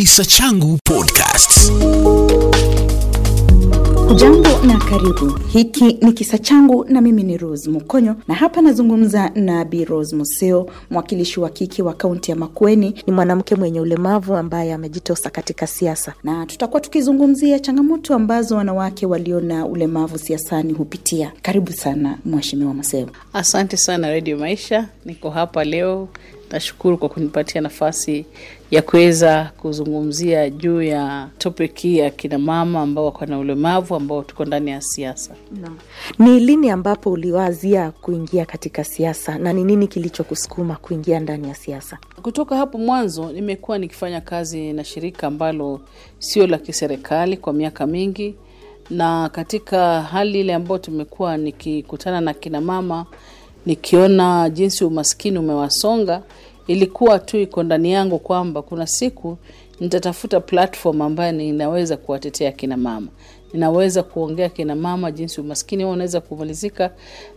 Kisa 0.00 0.24
Changu 0.24 0.78
Podcast. 0.84 1.72
Jambo 4.16 4.48
na 4.66 4.78
karibu. 4.78 5.38
Hiki 5.48 5.84
ni 5.84 6.12
kisa 6.12 6.38
changu 6.38 6.84
na 6.88 7.00
mimi 7.00 7.22
ni 7.22 7.36
Rose 7.36 7.70
Mukonyo, 7.70 8.16
na 8.28 8.34
hapa 8.34 8.60
nazungumza 8.62 9.28
na 9.34 9.64
Bi 9.64 9.84
Rose 9.84 10.16
Museo, 10.16 10.70
mwakilishi 10.90 11.40
wa 11.40 11.50
kike 11.50 11.82
wa 11.82 11.94
kaunti 11.94 12.30
ya 12.30 12.36
Makueni. 12.36 12.94
ni 13.06 13.12
mwanamke 13.12 13.54
mwenye 13.54 13.80
ulemavu 13.80 14.36
ambaye 14.36 14.72
amejitosa 14.72 15.30
katika 15.30 15.66
siasa. 15.66 16.14
na 16.24 16.46
tutakuwa 16.46 16.80
tukizungumzia 16.80 17.58
changamoto 17.58 18.14
ambazo 18.14 18.56
wanawake 18.56 19.06
walio 19.06 19.40
na 19.40 19.66
ulemavu 19.66 20.18
siasani 20.18 20.72
hupitia. 20.72 21.32
Karibu 21.42 21.72
sana 21.72 22.18
Mheshimiwa 22.24 22.74
Museo. 22.74 23.08
Asante 23.32 23.76
sana 23.76 24.08
Radio 24.10 24.38
Maisha, 24.38 24.88
niko 25.04 25.30
hapa 25.30 25.64
leo. 25.64 26.08
Nashukuru 26.50 26.98
kwa 26.98 27.08
kunipatia 27.08 27.60
nafasi 27.60 28.26
ya 28.70 28.82
kuweza 28.82 29.50
kuzungumzia 29.58 30.50
juu 30.50 30.82
ya 30.82 31.28
topic 31.38 31.78
hii 31.78 31.98
ya 31.98 32.10
kina 32.10 32.38
mama 32.38 32.80
ambao 32.80 33.04
wako 33.04 33.26
na 33.26 33.38
ulemavu 33.38 33.94
ambao 33.94 34.22
tuko 34.22 34.44
ndani 34.44 34.70
ya 34.70 34.80
siasa. 34.80 35.34
Ni 36.18 36.40
lini 36.40 36.70
ambapo 36.70 37.10
uliwazia 37.12 37.90
kuingia 37.90 38.44
katika 38.46 38.84
siasa 38.84 39.38
na 39.38 39.52
ni 39.52 39.64
nini 39.64 39.86
kilichokusukuma 39.88 40.76
kuingia 40.76 41.20
ndani 41.20 41.48
ya 41.48 41.54
siasa? 41.54 41.98
Kutoka 42.22 42.56
hapo 42.56 42.78
mwanzo 42.78 43.32
nimekuwa 43.32 43.78
nikifanya 43.78 44.20
kazi 44.20 44.72
na 44.72 44.84
shirika 44.84 45.26
ambalo 45.26 45.80
sio 46.18 46.46
la 46.46 46.58
kiserikali 46.58 47.36
kwa 47.36 47.52
miaka 47.52 47.86
mingi, 47.86 48.34
na 48.90 49.28
katika 49.28 50.02
hali 50.02 50.40
ile 50.40 50.54
ambayo 50.54 50.78
tumekuwa 50.78 51.36
nikikutana 51.36 52.20
na 52.20 52.34
kina 52.34 52.60
mama, 52.60 53.06
nikiona 53.66 54.50
jinsi 54.50 54.84
umaskini 54.84 55.38
umewasonga, 55.38 56.22
ilikuwa 56.72 57.18
tu 57.18 57.38
iko 57.38 57.62
ndani 57.62 57.92
yangu 57.92 58.18
kwamba 58.18 58.62
kuna 58.62 58.86
siku 58.86 59.36
nitatafuta 59.80 60.40
platform 60.40 61.02
ambayo 61.02 61.32
ninaweza 61.32 61.96
kuwatetea 61.96 62.52
kina 62.52 62.76
mama. 62.76 63.06
Ninaweza 63.52 64.02
kuongea 64.02 64.48
kina 64.48 64.74
mama 64.76 65.10
jinsi 65.12 65.40
umaskini 65.40 65.84
wao 65.84 65.92
unaweza 65.92 66.20
kumalizika 66.20 66.90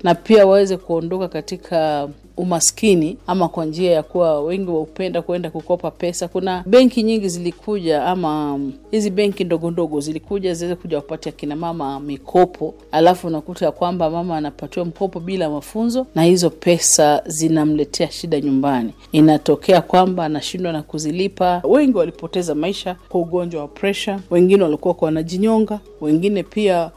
na 0.04 0.16
pia 0.16 0.45
waweze 0.45 0.78
kuondoka 0.78 1.28
katika 1.28 2.09
umaskini 2.38 3.17
ama 3.28 3.48
kwa 3.50 3.66
njia 3.66 3.92
ya 3.92 4.03
kuwa 4.03 4.42
wengi 4.42 4.70
waupenda 4.72 5.22
kwenda 5.22 5.50
kukopa 5.50 5.92
pesa. 5.92 6.28
Kuna 6.28 6.64
benki 6.67 7.03
nyingi 7.03 7.30
zilikuja 7.30 8.06
ama 8.06 8.59
hizi 8.92 9.09
benki 9.09 9.44
ndogo 9.44 9.72
ndogo 9.72 10.00
zilikuja 10.00 10.54
ziweze 10.54 10.76
kuja 10.76 10.98
wapatia 10.98 11.31
kina 11.31 11.56
mama 11.56 12.00
mikopo, 12.00 12.73
alafu 12.92 13.28
unakuta 13.28 13.72
kwamba 13.72 14.09
mama 14.09 14.38
anapatiwa 14.38 14.86
mkopo 14.86 15.20
bila 15.20 15.50
mafunzo, 15.50 16.08
na 16.16 16.23
hizo 16.23 16.50
pesa 16.50 17.23
zinamletea 17.28 18.11
shida 18.11 18.42
nyumbani. 18.42 18.94
Inatokea 19.11 19.81
kwamba 19.81 20.26
anashindwa 20.26 20.72
na 20.72 20.81
kuzilipa. 20.84 21.61
Wengi 21.64 21.98
walipoteza 21.98 22.56
maisha 22.56 22.95
kwa 23.09 23.22
ugonjwa 23.22 23.61
wa 23.61 23.67
presha, 23.67 24.20
wengine 24.31 24.64
walikuwa 24.64 24.95
wanajinyonga, 25.02 25.80
wengine 26.02 26.44
pia 26.44 26.92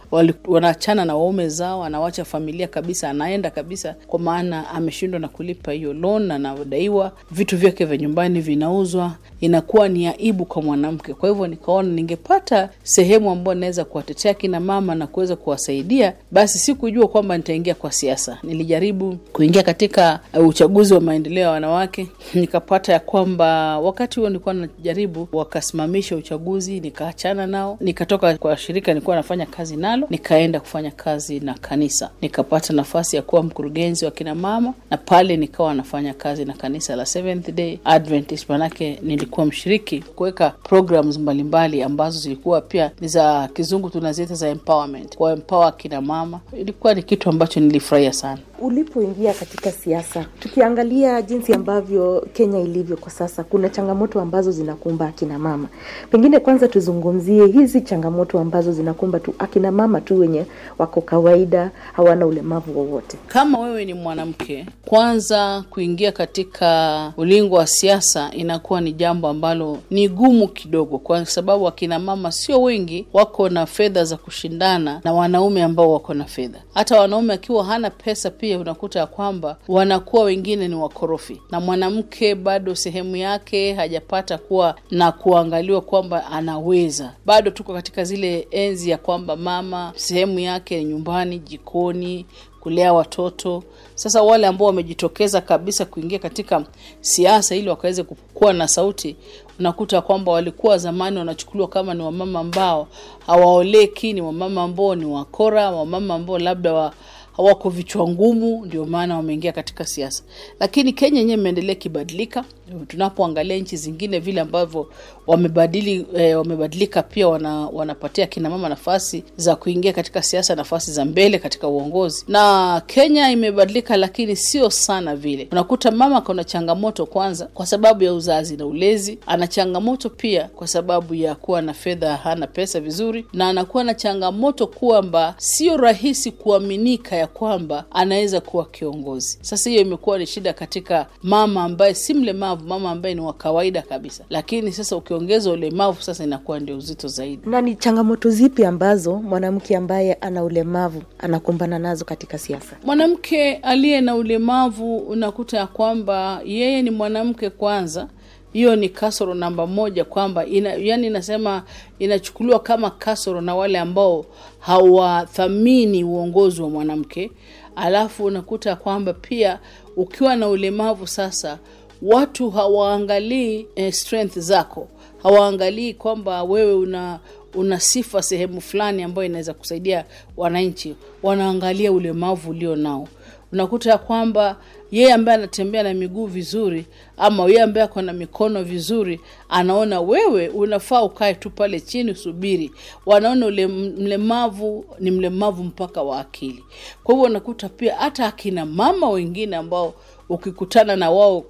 wanaachana 0.49 1.05
na 1.05 1.17
waume 1.17 1.49
zao, 1.49 1.85
anawacha 1.85 2.25
familia 2.25 2.69
kabisa, 2.69 3.11
anaenda 3.11 3.51
kabisa, 3.51 3.95
kwa 4.07 4.19
maana 4.19 4.69
ameshindwa 4.71 5.21
na 5.27 5.33
kulipa 5.33 5.73
hiyo 5.73 5.93
loan 5.93 6.23
na 6.23 6.35
anadaiwa, 6.35 7.13
vitu 7.31 7.57
vyake 7.57 7.85
vya 7.85 7.97
nyumbani 7.97 8.41
vinauzwa, 8.41 9.13
inakuwa 9.41 9.89
ni 9.89 10.07
aibu 10.07 10.45
kwa 10.45 10.63
mwanamke. 10.63 11.15
Kwa 11.15 11.29
hivyo 11.29 11.47
nikaona 11.47 11.89
ningepata 11.89 12.69
sehemu 12.83 13.31
ambayo 13.31 13.55
naweza 13.59 13.85
kuwatetea 13.85 14.35
kina 14.35 14.61
mama 14.61 14.95
na 14.95 15.07
kuweza 15.07 15.37
kuwasaidia, 15.37 16.13
basi 16.31 16.59
sikujua 16.59 17.09
kwamba 17.09 17.37
nitaingia 17.37 17.75
kwa 17.75 17.93
siasa. 17.93 18.39
Nilijaribu 18.43 19.17
kuingia 19.33 19.63
katika 19.63 20.21
uh, 20.35 20.49
uchaguzi 20.49 20.95
wa 20.95 21.01
maendeleo 21.01 21.43
ya 21.43 21.51
wanawake, 21.51 22.09
nikapata 22.35 22.93
ya 22.93 23.01
kwamba 23.01 23.79
wakati 23.79 24.21
huo 24.21 24.29
nilikuwa 24.29 24.55
najaribu, 24.55 25.29
wakasimamisha 25.33 26.17
uchaguzi, 26.17 26.81
nikaachana 26.81 27.47
nao, 27.47 27.77
nikatoka 27.81 28.37
kwa 28.39 28.57
shirika 28.57 28.95
nilikuwa 28.95 29.17
nafanya 29.17 29.47
kazi 29.47 29.77
nalo, 29.77 30.07
nikaenda 30.11 30.61
kufanya 30.61 30.91
kazi 30.91 31.41
na 31.41 31.55
kanisa, 31.55 32.11
nikapata 32.23 32.73
nafasi 32.73 33.17
ya 33.17 33.23
kuwa 33.23 33.43
mkurugenzi 33.43 34.05
wa 34.05 34.11
kina 34.11 34.35
mama, 34.35 34.75
na 34.91 34.97
pale 35.17 35.37
nikawa 35.37 35.75
nafanya 35.75 36.15
kazi 36.15 36.45
na 36.45 36.53
kanisa 36.53 36.97
la 36.97 37.07
Seventh 37.07 37.51
Day 37.51 37.79
Adventist, 37.85 38.49
manake 38.49 38.99
nilikuwa 39.03 39.47
mshiriki 39.47 40.01
kuweka 40.01 40.51
programs 40.51 41.19
mbalimbali 41.19 41.83
ambazo 41.83 42.19
zilikuwa 42.19 42.61
pia 42.61 42.91
ni 43.01 43.09
za 43.09 43.49
kizungu 43.49 43.91
tunaziita 43.91 44.35
za 44.35 44.49
empowerment, 44.49 45.17
kwa 45.17 45.33
empower 45.33 45.77
kina 45.77 46.01
mama. 46.01 46.41
Ilikuwa 46.61 46.95
ni 46.95 47.03
kitu 47.03 47.29
ambacho 47.31 47.61
nilifurahia 47.61 48.13
sana. 48.13 48.39
Ulipoingia 48.59 49.33
katika 49.35 49.73
siasa, 49.73 50.25
tukiangalia 50.41 51.23
jinsi 51.23 51.53
ambavyo 51.55 52.27
Kenya 52.33 52.59
ilivyo 52.61 52.97
kwa 52.97 53.11
sasa, 53.11 53.45
kuna 53.45 53.69
changamoto 53.69 54.21
ambazo 54.21 54.51
zinakumba 54.53 55.07
akina 55.07 55.39
mama. 55.39 55.69
Pengine 56.11 56.39
kwanza 56.41 56.69
tuzungumzie 56.69 57.47
hizi 57.47 57.81
changamoto 57.81 58.39
ambazo 58.39 58.73
zinakumba 58.73 59.21
tu 59.21 59.35
akina 59.39 59.73
mama 59.73 60.01
tu 60.01 60.19
wenye 60.21 60.45
wako 60.79 61.01
kawaida, 61.01 61.71
hawana 61.93 62.27
ulemavu 62.27 62.79
wowote. 62.79 63.17
Kama 63.29 63.59
wewe 63.61 63.85
ni 63.85 63.95
mwanamke, 63.95 64.67
kwanza 64.85 65.65
kuingia 65.71 66.13
katika 66.13 67.13
ulingo 67.17 67.57
wa 67.57 67.67
siasa 67.67 68.31
inakuwa 68.33 68.81
ni 68.81 68.93
jambo 68.93 69.29
ambalo 69.29 69.79
ni 69.91 70.09
gumu 70.09 70.49
kidogo, 70.49 70.99
kwa 70.99 71.27
sababu 71.27 71.69
akina 71.69 71.99
mama 71.99 72.33
sio 72.33 72.63
wengi 72.63 73.07
wako 73.13 73.49
na 73.49 73.67
fedha 73.67 74.05
za 74.05 74.17
kushindana 74.17 75.01
na 75.05 75.13
wanaume 75.13 75.63
ambao 75.63 75.93
wako 75.93 76.15
na 76.15 76.25
fedha. 76.25 76.59
Hata 76.75 77.01
wanaume 77.01 77.35
akiwa 77.35 77.65
hana 77.65 77.91
pesa, 77.91 78.31
pia 78.31 78.46
unakuta 78.55 78.99
ya 78.99 79.07
kwamba 79.07 79.57
wanakuwa 79.69 80.23
wengine 80.25 80.69
ni 80.69 80.75
wakorofi, 80.75 81.43
na 81.51 81.61
mwanamke 81.61 82.35
bado 82.35 82.75
sehemu 82.75 83.17
yake 83.17 83.75
hajapata 83.75 84.39
kuwa 84.39 84.75
na 84.91 85.13
kuangaliwa 85.13 85.81
kwamba 85.81 86.27
anaweza. 86.27 87.13
Bado 87.27 87.51
tuko 87.51 87.73
katika 87.75 88.05
zile 88.05 88.49
enzi 88.51 88.91
ya 88.91 88.99
kwamba 88.99 89.37
mama 89.37 89.93
sehemu 89.97 90.39
yake 90.39 90.79
ni 90.79 90.85
nyumbani, 90.85 91.39
jikoni 91.39 92.27
kulea 92.67 92.93
watoto. 92.93 93.63
Sasa 93.95 94.23
wale 94.23 94.47
ambao 94.47 94.67
wamejitokeza 94.67 95.41
kabisa 95.41 95.85
kuingia 95.85 96.19
katika 96.19 96.65
siasa 97.01 97.57
ili 97.57 97.69
wakaweze 97.69 98.03
kuwa 98.35 98.53
na 98.53 98.69
sauti, 98.69 99.17
unakuta 99.59 100.01
kwamba 100.01 100.33
walikuwa 100.33 100.79
zamani 100.79 101.19
wanachukuliwa 101.19 101.69
kama 101.69 101.95
ni 101.95 102.03
wamama 102.03 102.41
ambao 102.41 102.89
hawaoleki, 103.27 104.13
ni 104.13 104.21
wamama 104.21 104.63
ambao 104.63 104.95
ni 104.95 105.05
wakora, 105.05 105.71
wamama 105.71 106.15
ambao 106.15 106.39
labda 106.39 106.73
wa 106.73 106.93
hawako 107.37 107.71
vichwa 107.71 108.09
ngumu, 108.09 108.67
ndio 108.67 108.85
maana 108.87 109.17
wameingia 109.17 109.53
katika 109.53 109.85
siasa. 109.85 110.23
Lakini 110.61 110.93
Kenya 110.93 111.19
yenyewe 111.19 111.39
imeendelea 111.41 111.73
ikibadilika. 111.73 112.45
Tunapoangalia 112.89 113.57
nchi 113.57 113.77
zingine 113.77 114.19
vile 114.19 114.41
ambavyo 114.41 114.91
wamebadili 115.27 116.07
e, 116.17 116.35
wamebadilika 116.35 117.03
pia 117.03 117.29
wana, 117.29 117.67
wanapatia 117.67 118.27
kina 118.27 118.51
mama 118.51 118.69
nafasi 118.69 119.25
za 119.37 119.57
kuingia 119.57 119.93
katika 119.93 120.23
siasa, 120.23 120.55
nafasi 120.55 120.93
za 120.93 121.05
mbele 121.05 121.39
katika 121.39 121.69
uongozi. 121.69 122.25
Na 122.29 122.83
Kenya 122.87 123.31
imebadilika, 123.31 123.97
lakini 123.97 124.37
sio 124.37 124.71
sana 124.71 125.17
vile. 125.17 125.49
Unakuta 125.53 125.91
mama 125.91 126.21
kuna 126.21 126.45
changamoto 126.45 127.07
kwanza 127.07 127.47
kwa 127.47 127.67
sababu 127.67 128.05
ya 128.05 128.15
uzazi 128.15 128.57
na 128.57 128.67
ulezi, 128.67 129.19
ana 129.27 129.47
changamoto 129.47 130.11
pia 130.11 130.45
kwa 130.49 130.67
sababu 130.67 131.15
ya 131.15 131.35
kuwa 131.35 131.63
na 131.63 131.75
fedha, 131.75 132.17
hana 132.17 132.47
pesa 132.47 132.81
vizuri, 132.81 133.27
na 133.33 133.49
anakuwa 133.49 133.85
na 133.85 133.95
changamoto 133.95 134.67
kwamba 134.67 135.35
sio 135.39 135.77
rahisi 135.77 136.33
kuaminika 136.33 137.17
ya 137.17 137.27
kwamba 137.27 137.85
anaweza 137.91 138.41
kuwa 138.41 138.65
kiongozi. 138.67 139.39
Sasa 139.43 139.71
hiyo 139.71 139.83
imekuwa 139.83 140.19
ni 140.19 140.27
shida 140.27 140.53
katika 140.53 141.07
mama 141.23 141.65
ambaye 141.65 141.95
si 141.95 142.15
mlemavu, 142.15 142.56
mama 142.57 142.91
ambaye 142.91 143.15
ni 143.15 143.21
wa 143.21 143.33
kawaida 143.33 143.83
kabisa, 143.83 144.25
lakini 144.31 144.73
sasa 144.73 144.97
ukiongeza 144.97 145.51
ulemavu 145.51 146.03
sasa 146.03 146.25
inakuwa 146.25 146.61
ndio 146.61 146.77
uzito 146.77 147.09
zaidi. 147.09 147.51
Na 147.51 147.61
ni 147.61 147.75
changamoto 147.77 148.31
zipi 148.31 148.65
ambazo 148.65 149.15
mwanamke 149.15 149.77
ambaye 149.77 150.15
ana 150.15 150.45
ulemavu 150.45 151.03
anakumbana 151.19 151.79
nazo 151.79 152.05
katika 152.05 152.39
siasa? 152.39 152.77
Mwanamke 152.85 153.55
aliye 153.55 154.01
na 154.01 154.15
ulemavu 154.15 154.97
unakuta 154.97 155.57
ya 155.57 155.67
kwamba 155.67 156.41
yeye 156.45 156.83
ni 156.83 156.91
mwanamke 156.91 157.51
kwanza, 157.51 158.09
hiyo 158.53 158.77
ni 158.77 158.89
kasoro 158.89 159.35
namba 159.35 159.67
moja, 159.67 160.05
kwamba 160.05 160.47
ina, 160.47 160.75
yani 160.75 161.07
inasema 161.07 161.63
inachukuliwa 161.99 162.59
kama 162.61 162.91
kasoro 162.91 163.41
na 163.41 163.55
wale 163.55 163.79
ambao 163.79 164.25
hawathamini 164.59 166.05
uongozi 166.05 166.63
wa 166.63 166.71
mwanamke. 166.71 167.31
Alafu 167.77 168.25
unakuta 168.25 168.77
kwamba 168.77 169.13
pia 169.13 169.59
ukiwa 169.97 170.37
na 170.37 170.49
ulemavu 170.49 171.07
sasa, 171.07 171.59
watu 172.03 172.51
hawaangalii 172.51 173.67
eh, 173.77 173.93
strength 173.93 174.39
zako 174.39 174.89
hawaangalii 175.23 175.95
kwamba 175.95 176.43
wewe 176.43 176.75
una 176.75 177.19
una 177.55 177.81
sifa 177.81 178.23
sehemu 178.23 178.61
fulani 178.61 179.03
ambayo 179.03 179.27
inaweza 179.27 179.55
kusaidia 179.55 180.05
wananchi, 180.37 180.97
wanaangalia 181.23 181.93
ulemavu 181.93 182.51
ulio 182.51 182.77
nao. 182.77 183.09
Unakuta 183.53 183.91
ya 183.91 183.99
kwamba 183.99 184.57
yeye 184.91 185.13
ambaye 185.13 185.39
anatembea 185.39 185.83
na 185.83 185.95
miguu 185.95 186.27
vizuri 186.27 186.87
ama 187.17 187.45
yeye 187.45 187.63
ambaye 187.63 187.85
ako 187.85 188.03
na 188.03 188.13
mikono 188.13 188.63
vizuri, 188.63 189.21
anaona 189.49 190.01
wewe 190.01 190.49
unafaa 190.49 191.03
ukae 191.03 191.35
tu 191.35 191.51
pale 191.51 191.81
chini 191.81 192.11
usubiri. 192.11 192.71
Wanaona 193.07 193.47
ule 193.47 193.67
mlemavu 193.67 194.85
ni 195.01 195.11
mlemavu 195.11 195.65
mpaka 195.65 196.03
wa 196.03 196.21
akili. 196.21 196.65
Kwa 197.05 197.15
hivyo 197.15 197.31
unakuta 197.31 197.69
pia 197.69 197.97
hata 197.97 198.27
akina 198.27 198.67
mama 198.67 199.11
wengine 199.11 199.57
ambao 199.57 199.95
ukikutana 200.29 200.97
na 200.97 201.11
wao 201.11 201.45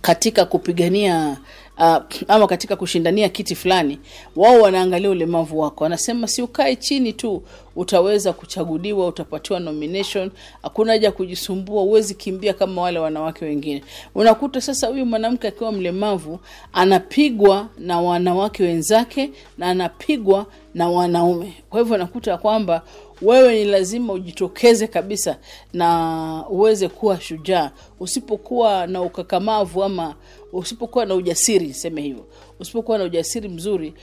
katika 0.00 0.44
kupigania 0.44 1.36
uh, 1.78 1.96
ama 2.28 2.46
katika 2.46 2.76
kushindania 2.76 3.28
kiti 3.28 3.54
fulani, 3.54 3.98
wao 4.36 4.60
wanaangalia 4.60 5.10
ulemavu 5.10 5.58
wako, 5.60 5.84
wanasema 5.84 6.26
si 6.28 6.42
ukae 6.42 6.76
chini 6.76 7.12
tu, 7.12 7.42
utaweza 7.76 8.32
kuchaguliwa, 8.32 9.06
utapatiwa 9.06 9.60
nomination, 9.60 10.30
hakuna 10.62 10.92
haja 10.92 11.12
kujisumbua, 11.12 11.82
huwezi 11.82 12.14
kimbia 12.14 12.52
kama 12.54 12.82
wale 12.82 12.98
wanawake 12.98 13.44
wengine. 13.44 13.84
Unakuta 14.14 14.60
sasa 14.60 14.86
huyu 14.86 15.06
mwanamke 15.06 15.48
akiwa 15.48 15.72
mlemavu 15.72 16.40
anapigwa 16.72 17.68
na 17.78 18.00
wanawake 18.00 18.62
wenzake 18.62 19.30
na 19.58 19.66
anapigwa 19.66 20.46
na 20.74 20.88
wanaume. 20.88 21.54
Kwa 21.70 21.80
hivyo 21.80 21.96
nakuta 21.96 22.38
kwamba 22.38 22.82
wewe 23.22 23.54
ni 23.54 23.64
lazima 23.64 24.12
ujitokeze 24.12 24.86
kabisa 24.86 25.36
na 25.72 26.44
uweze 26.50 26.88
kuwa 26.88 27.20
shujaa. 27.20 27.70
Usipokuwa 28.00 28.86
na 28.86 29.02
ukakamavu 29.02 29.84
ama 29.84 30.14
usipokuwa 30.52 31.06
na 31.06 31.14
ujasiri, 31.14 31.74
seme 31.74 32.02
hivyo, 32.02 32.24
usipokuwa 32.60 32.98
na 32.98 33.04
ujasiri 33.04 33.48
mzuri 33.48 33.94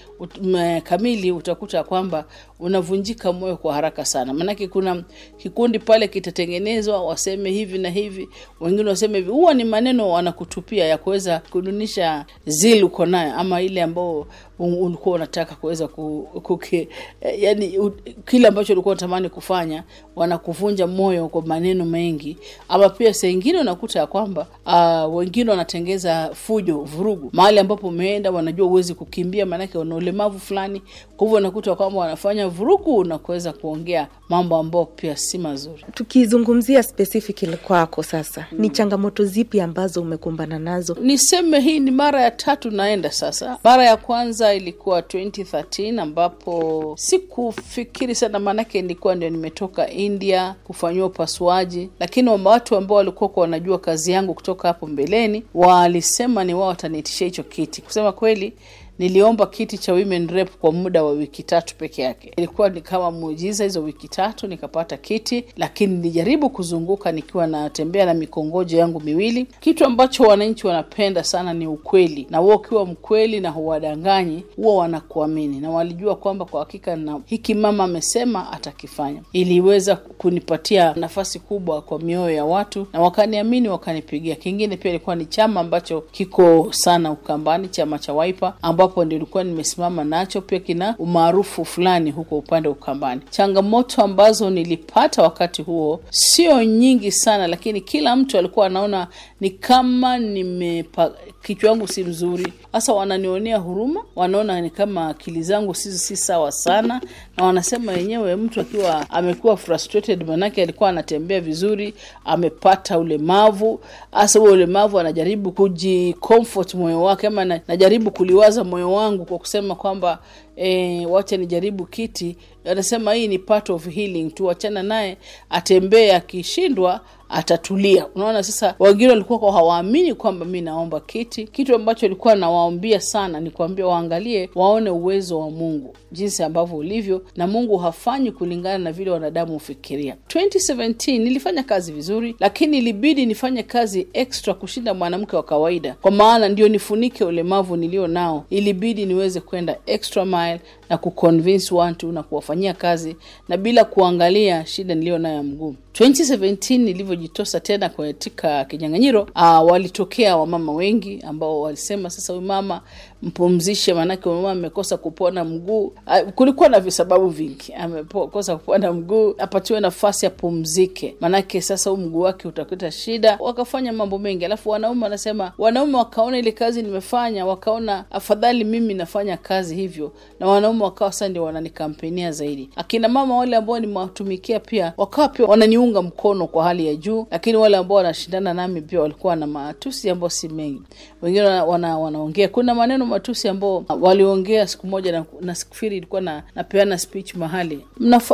kamili, 0.84 1.32
utakuta 1.32 1.84
kwamba 1.84 2.26
unavunjika 2.60 3.34
moyo 3.34 3.58
kwa 3.58 3.74
haraka 3.74 4.06
sana. 4.06 4.34
Maanake 4.34 4.68
kuna 4.68 5.04
kikundi 5.38 5.80
pale 5.80 6.08
kitatengenezwa, 6.08 7.04
waseme 7.06 7.52
hivi 7.52 7.78
na 7.78 7.90
hivi, 7.90 8.30
wengine 8.60 8.90
waseme 8.90 9.18
hivi. 9.18 9.32
Huwa 9.32 9.54
ni 9.54 9.64
maneno 9.64 10.10
wanakutupia 10.12 10.86
ya 10.86 10.98
kuweza 10.98 11.42
kudunisha 11.52 12.26
zili 12.46 12.84
uko 12.84 13.06
nayo 13.06 13.34
ama 13.36 13.62
ile 13.62 13.82
ambao 13.84 14.28
ulikuwa 14.60 15.16
unataka 15.16 15.56
kuweza 15.56 15.88
kuke, 15.88 16.90
yani 17.38 17.80
kile 18.26 18.48
ambacho 18.48 18.74
ulikuwa 18.74 18.92
unatamani 18.92 19.30
kufanya, 19.30 19.84
wanakuvunja 20.16 20.88
moyo 20.88 21.28
kwa 21.28 21.42
maneno 21.42 21.86
mengi, 21.86 22.38
ama 22.70 22.90
pia 22.90 23.14
saa 23.14 23.28
unakuta 23.60 24.00
ya 24.00 24.08
kwamba 24.08 24.48
uh, 24.66 25.16
wengine 25.16 25.50
wanatengeza 25.52 26.30
fujo, 26.34 26.78
vurugu 26.78 27.30
mahali 27.34 27.60
ambapo 27.60 27.88
umeenda, 27.88 28.32
wanajua 28.46 28.68
uwezi 28.68 28.94
kukimbia, 28.94 29.46
maanake 29.46 29.78
una 29.78 29.96
ulemavu 29.96 30.40
fulani. 30.40 30.82
Kwa 31.18 31.28
hivyo 31.28 31.38
unakuta 31.38 31.76
kwamba 31.76 32.00
wanafanya 32.00 32.48
vurugu 32.48 33.04
na 33.04 33.18
kuweza 33.18 33.54
kuongea 33.54 34.08
mambo 34.30 34.56
ambayo 34.58 34.86
pia 34.86 35.18
si 35.18 35.38
mazuri. 35.38 35.86
Tukizungumzia 35.94 36.84
specifically 36.84 37.58
kwako 37.58 38.04
sasa, 38.04 38.46
mm. 38.52 38.60
ni 38.62 38.70
changamoto 38.70 39.26
zipi 39.26 39.62
ambazo 39.62 40.02
umekumbana 40.02 40.60
nazo? 40.60 40.98
Niseme 41.02 41.60
hii 41.60 41.80
ni 41.80 41.92
mara 41.92 42.22
ya 42.22 42.32
tatu 42.32 42.72
naenda 42.72 43.12
sasa. 43.12 43.58
Mara 43.64 43.86
ya 43.86 43.98
kwanza 43.98 44.54
ilikuwa 44.54 45.00
2013 45.02 46.00
ambapo 46.00 46.94
sikufikiri 46.98 48.16
sana, 48.16 48.40
maanake 48.40 48.82
nilikuwa 48.82 49.16
ndio 49.16 49.30
nimetoka 49.30 49.90
India 49.92 50.56
kufanyiwa 50.64 51.08
upasuaji, 51.08 51.90
lakini 52.00 52.30
watu 52.30 52.76
ambao 52.76 52.98
walikuwa 52.98 53.32
wanajua 53.36 53.80
kazi 53.80 54.12
yangu 54.12 54.34
kutoka 54.34 54.68
hapo 54.68 54.88
mbeleni 54.88 55.44
walisema 55.54 56.44
ni 56.44 56.54
wao 56.54 56.68
wataniitisha 56.68 57.26
hicho 57.26 57.44
kiti. 57.44 57.82
Kusema 57.82 58.12
kweli 58.12 58.35
शैली 58.36 58.52
niliomba 59.00 59.46
kiti 59.46 59.78
cha 59.78 59.94
women 59.94 60.28
rep 60.28 60.50
kwa 60.58 60.72
muda 60.72 61.04
wa 61.04 61.12
wiki 61.12 61.44
tatu 61.44 61.76
peke 61.76 62.02
yake. 62.02 62.34
Ilikuwa 62.38 62.70
ni 62.70 62.82
kama 62.82 63.12
muujiza, 63.12 63.64
hizo 63.64 63.84
wiki 63.84 64.08
tatu 64.08 64.48
nikapata 64.48 64.98
kiti, 64.98 65.44
lakini 65.58 65.94
nilijaribu 65.96 66.50
kuzunguka 66.50 67.12
nikiwa 67.12 67.48
natembea 67.48 68.06
na 68.06 68.14
mikongojo 68.14 68.78
yangu 68.78 69.00
miwili. 69.02 69.46
Kitu 69.60 69.86
ambacho 69.86 70.24
wananchi 70.24 70.68
wanapenda 70.68 71.24
sana 71.24 71.54
ni 71.54 71.68
ukweli, 71.68 72.28
na 72.30 72.38
huo 72.38 72.56
ukiwa 72.56 72.86
mkweli 72.86 73.40
na 73.40 73.50
huwadanganyi, 73.50 74.44
huwa 74.56 74.76
wanakuamini 74.76 75.60
na 75.60 75.70
walijua 75.70 76.16
kwamba 76.16 76.46
kwa 76.46 76.60
hakika 76.60 76.96
na 76.96 77.20
hiki 77.26 77.54
mama 77.54 77.84
amesema 77.84 78.52
atakifanya. 78.52 79.22
Iliweza 79.34 79.96
kunipatia 79.96 80.94
nafasi 80.94 81.40
kubwa 81.40 81.82
kwa 81.82 82.00
mioyo 82.00 82.36
ya 82.36 82.46
watu 82.46 82.88
na 82.94 83.02
wakaniamini, 83.02 83.70
wakanipigia. 83.70 84.36
Kingine 84.36 84.78
pia 84.78 84.92
ilikuwa 84.92 85.16
ni 85.16 85.26
chama 85.26 85.60
ambacho 85.60 86.02
kiko 86.02 86.68
sana 86.72 87.12
Ukambani, 87.12 87.68
chama 87.68 88.00
cha 88.00 88.14
Wiper 88.14 88.54
ambapo 88.86 89.06
nilikuwa 89.06 89.44
nimesimama 89.44 90.04
nacho, 90.04 90.42
pia 90.42 90.60
kina 90.60 90.96
umaarufu 91.00 91.66
fulani 91.66 92.12
huko 92.12 92.38
upande 92.38 92.70
wa 92.70 92.76
Ukambani. 92.76 93.22
Changamoto 93.30 94.02
ambazo 94.02 94.50
nilipata 94.50 95.22
wakati 95.24 95.62
huo 95.62 96.02
sio 96.10 96.64
nyingi 96.64 97.12
sana, 97.12 97.48
lakini 97.48 97.82
kila 97.82 98.16
mtu 98.16 98.38
alikuwa 98.38 98.66
anaona 98.66 99.08
ni 99.42 99.50
kama 99.50 100.18
nimepa 100.18 101.12
kichwa 101.44 101.70
yangu 101.70 101.88
si 101.88 102.04
mzuri. 102.04 102.54
hasa 102.72 102.94
wananionea 102.94 103.58
huruma, 103.58 104.04
wanaona 104.16 104.62
ni 104.62 104.70
kama 104.70 105.08
akili 105.08 105.44
zangu 105.44 105.76
si, 105.76 105.98
si 105.98 106.18
sawa 106.18 106.52
sana, 106.52 107.02
na 107.38 107.44
wanasema 107.46 107.92
wenyewe 107.92 108.36
mtu 108.36 108.62
akiwa 108.62 109.10
amekuwa 109.10 109.58
frustrated, 109.58 110.28
manake 110.28 110.62
alikuwa 110.64 110.90
anatembea 110.90 111.42
vizuri, 111.42 111.94
amepata 112.26 113.00
ulemavu. 113.00 113.80
Hasa 114.12 114.40
huo 114.40 114.52
ulemavu 114.52 115.00
anajaribu 115.00 115.52
kujicomfort 115.52 116.74
moyo 116.74 117.02
wake, 117.04 117.28
ama 117.28 117.46
najaribu 117.46 118.12
kuliwaza 118.12 118.64
moyo 118.64 118.75
wangu 118.84 119.26
kwa 119.26 119.38
kusema 119.38 119.76
kwamba 119.76 120.20
E, 120.56 121.06
wacha 121.06 121.38
nijaribu 121.38 121.86
kiti. 121.86 122.36
Anasema 122.66 123.14
hii 123.14 123.28
ni 123.28 123.40
part 123.40 123.70
of 123.70 123.88
healing 123.90 124.30
tu, 124.32 124.46
wachana 124.46 124.84
naye 124.84 125.18
atembee, 125.50 126.12
akishindwa 126.12 127.02
atatulia. 127.30 128.08
Unaona, 128.16 128.44
sasa 128.44 128.76
wengine 128.80 129.10
walikuwa 129.10 129.52
hawaamini 129.54 130.14
kwamba 130.14 130.46
mi 130.46 130.62
naomba 130.62 131.00
kiti. 131.00 131.48
Kitu 131.48 131.76
ambacho 131.76 132.06
alikuwa 132.06 132.36
nawaambia 132.36 133.02
sana 133.02 133.40
ni 133.40 133.52
kuambia 133.52 133.88
waangalie, 133.88 134.50
waone 134.56 134.90
uwezo 134.90 135.40
wa 135.40 135.50
Mungu 135.52 135.96
jinsi 136.12 136.44
ambavyo 136.44 136.78
ulivyo, 136.78 137.22
na 137.36 137.48
Mungu 137.48 137.78
hafanyi 137.78 138.32
kulingana 138.32 138.78
na 138.78 138.92
vile 138.92 139.12
wanadamu 139.12 139.54
hufikiria. 139.54 140.16
2017 140.28 141.20
nilifanya 141.20 141.64
kazi 141.64 141.92
vizuri, 141.92 142.36
lakini 142.40 142.78
ilibidi 142.78 143.26
nifanye 143.26 143.64
kazi 143.64 144.08
extra 144.14 144.54
kushinda 144.54 144.94
mwanamke 144.94 145.36
wa 145.36 145.44
kawaida, 145.44 145.94
kwa 146.02 146.12
maana 146.12 146.50
ndio 146.50 146.68
nifunike 146.68 147.24
ulemavu 147.26 147.78
nilio 147.78 148.08
nao. 148.08 148.46
Ilibidi 148.50 149.06
niweze 149.06 149.40
kwenda 149.42 149.78
extra 149.86 150.26
mile 150.26 150.45
smile. 150.46 150.62
Na 150.90 150.98
kuconvince 150.98 151.76
watu 151.76 152.12
na 152.12 152.24
kuwafanyia 152.24 152.74
kazi 152.74 153.16
na 153.50 153.58
bila 153.58 153.84
kuangalia 153.86 154.66
shida 154.66 154.96
niliyo 154.96 155.18
nayo 155.18 155.44
mguu. 155.44 155.76
2017 155.94 156.78
nilivyojitosa 156.80 157.60
tena 157.60 157.90
katika 157.90 158.66
kinyang'anyiro, 158.66 159.22
uh, 159.36 159.72
walitokea 159.72 160.38
wamama 160.38 160.72
wengi 160.74 161.20
ambao 161.28 161.62
walisema 161.62 162.10
sasa, 162.10 162.34
huyu 162.34 162.46
mama 162.46 162.82
mpumzishe, 163.24 163.94
maanake 163.94 164.30
mama 164.30 164.52
amekosa 164.52 164.98
kupona 164.98 165.44
mguu. 165.46 165.86
Uh, 165.86 166.30
kulikuwa 166.36 166.70
na 166.70 166.80
visababu 166.80 167.28
vingi, 167.30 167.74
amekosa 167.74 168.58
kupona 168.58 168.94
mguu, 168.94 169.36
apatiwe 169.38 169.80
nafasi 169.80 170.26
apumzike, 170.26 171.16
maanake 171.20 171.62
sasa 171.62 171.90
huu 171.90 171.98
mguu 171.98 172.20
wake 172.20 172.48
utakuta 172.48 172.92
shida. 172.92 173.38
Wakafanya 173.42 173.94
mambo 173.94 174.20
mengi, 174.20 174.46
alafu 174.46 174.70
wanaume 174.70 175.04
wanasema, 175.04 175.52
wanaume 175.58 175.98
wakaona 175.98 176.38
ile 176.38 176.52
kazi 176.52 176.82
nimefanya, 176.82 177.46
wakaona 177.46 178.06
afadhali 178.12 178.64
mimi 178.64 178.94
nafanya 178.94 179.38
kazi 179.38 179.76
hivyo, 179.76 180.12
na 180.40 180.48
wanaume 180.48 180.75
wakawa 180.84 181.12
sasa 181.12 181.30
ndio 181.30 181.44
wananikampenia 181.44 182.32
zaidi. 182.32 182.70
Akina 182.76 183.08
mama 183.10 183.38
wale 183.38 183.56
ambao 183.56 183.80
nimewatumikia 183.80 184.60
pia 184.60 184.94
wakawa 184.98 185.28
pia 185.30 185.46
wananiunga 185.46 186.02
mkono 186.02 186.48
kwa 186.48 186.64
hali 186.64 186.88
ya 186.88 186.96
juu, 186.96 187.28
lakini 187.32 187.58
wale 187.58 187.78
ambao 187.78 187.98
wanashindana 187.98 188.54
nami 188.54 188.82
pia 188.82 189.02
walikuwa 189.02 189.36
na 189.36 189.48
matusi 189.48 190.10
ambao 190.10 190.30
si 190.30 190.48
mengi. 190.50 190.82
Wengine 191.22 191.46
wana, 191.46 191.98
wanaongea 191.98 192.48
kuna 192.48 192.76
maneno 192.76 193.06
matusi 193.06 193.48
ambao 193.48 193.86
waliongea 194.02 194.68
siku 194.68 194.88
moja 194.88 195.12
na, 195.12 195.26
na 195.42 195.56
sikufiri 195.56 195.98
ilikuwa 195.98 196.22
na 196.22 196.44
napeana 196.56 196.98
speech 196.98 197.36
mahali. 197.36 197.86